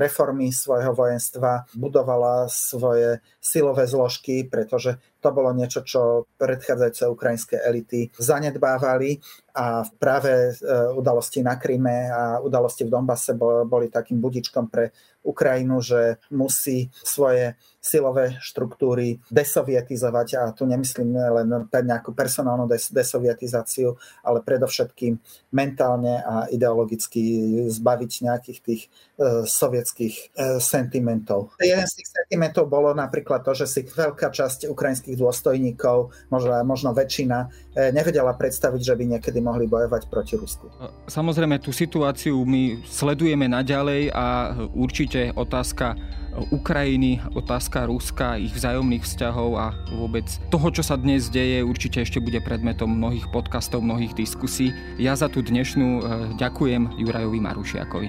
reformy 0.00 0.50
svojho 0.52 0.92
vojenstva, 0.96 1.66
budovala 1.74 2.48
svoje 2.48 3.20
silové 3.40 3.86
zložky, 3.86 4.44
pretože 4.48 4.98
to 5.20 5.32
bolo 5.32 5.52
niečo, 5.56 5.80
čo 5.84 6.28
predchádzajúce 6.36 7.04
ukrajinské 7.08 7.56
elity 7.64 8.12
zanedbávali 8.16 9.20
a 9.56 9.86
práve 9.96 10.52
e, 10.52 10.52
udalosti 10.94 11.40
na 11.40 11.56
Kryme 11.56 12.10
a 12.10 12.22
udalosti 12.42 12.84
v 12.84 12.92
Donbase 12.92 13.32
boli 13.64 13.88
takým 13.88 14.20
budičkom 14.20 14.68
pre 14.68 14.92
Ukrajinu, 15.24 15.80
že 15.80 16.20
musí 16.28 16.92
svoje 17.02 17.56
silové 17.84 18.40
štruktúry 18.40 19.20
desovietizovať 19.28 20.28
a 20.40 20.42
tu 20.56 20.64
nemyslím 20.64 21.12
len 21.12 21.68
nejakú 21.68 22.16
personálnu 22.16 22.64
des- 22.64 22.88
desovietizáciu, 22.88 23.92
ale 24.24 24.40
predovšetkým 24.40 25.20
mentálne 25.52 26.24
a 26.24 26.48
ideologicky 26.48 27.20
zbaviť 27.68 28.12
nejakých 28.24 28.58
tých 28.64 28.82
e, 29.20 29.44
sovietských 29.44 30.14
e, 30.16 30.24
sentimentov. 30.64 31.52
Jeden 31.60 31.84
z 31.84 32.00
tých 32.00 32.08
sentimentov 32.08 32.72
bolo 32.72 32.96
napríklad 32.96 33.44
to, 33.44 33.52
že 33.52 33.68
si 33.68 33.80
veľká 33.84 34.32
časť 34.32 34.64
ukrajinských 34.72 35.20
dôstojníkov, 35.20 36.08
možno, 36.32 36.56
možno 36.64 36.96
väčšina, 36.96 37.38
e, 37.76 37.92
nevedela 37.92 38.32
predstaviť, 38.32 38.80
že 38.80 38.94
by 38.96 39.04
niekedy 39.18 39.44
mohli 39.44 39.68
bojovať 39.68 40.08
proti 40.08 40.40
Rusku. 40.40 40.72
Samozrejme, 41.04 41.60
tú 41.60 41.68
situáciu 41.68 42.40
my 42.48 42.80
sledujeme 42.88 43.44
naďalej 43.44 44.08
a 44.08 44.56
určite 44.72 45.13
otázka 45.38 45.94
Ukrajiny, 46.50 47.22
otázka 47.38 47.86
Ruska, 47.86 48.34
ich 48.42 48.50
vzájomných 48.50 49.06
vzťahov 49.06 49.50
a 49.54 49.66
vôbec 49.94 50.26
toho, 50.50 50.66
čo 50.74 50.82
sa 50.82 50.98
dnes 50.98 51.30
deje, 51.30 51.62
určite 51.62 52.02
ešte 52.02 52.18
bude 52.18 52.42
predmetom 52.42 52.90
mnohých 52.90 53.30
podcastov, 53.30 53.86
mnohých 53.86 54.18
diskusí. 54.18 54.74
Ja 54.98 55.14
za 55.14 55.30
tú 55.30 55.46
dnešnú 55.46 55.88
e, 55.88 56.02
ďakujem 56.34 56.98
Jurajovi 56.98 57.38
Marušiakovi. 57.38 58.08